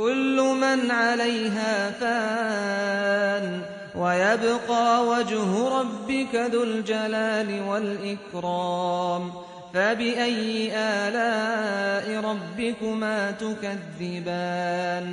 كل 0.00 0.36
من 0.60 0.90
عليها 0.90 1.90
فان 1.90 3.60
ويبقى 3.96 5.06
وجه 5.06 5.68
ربك 5.68 6.34
ذو 6.34 6.62
الجلال 6.62 7.62
والإكرام 7.68 9.30
فبأي 9.74 10.72
آلاء 10.76 12.20
ربكما 12.24 13.30
تكذبان 13.30 15.06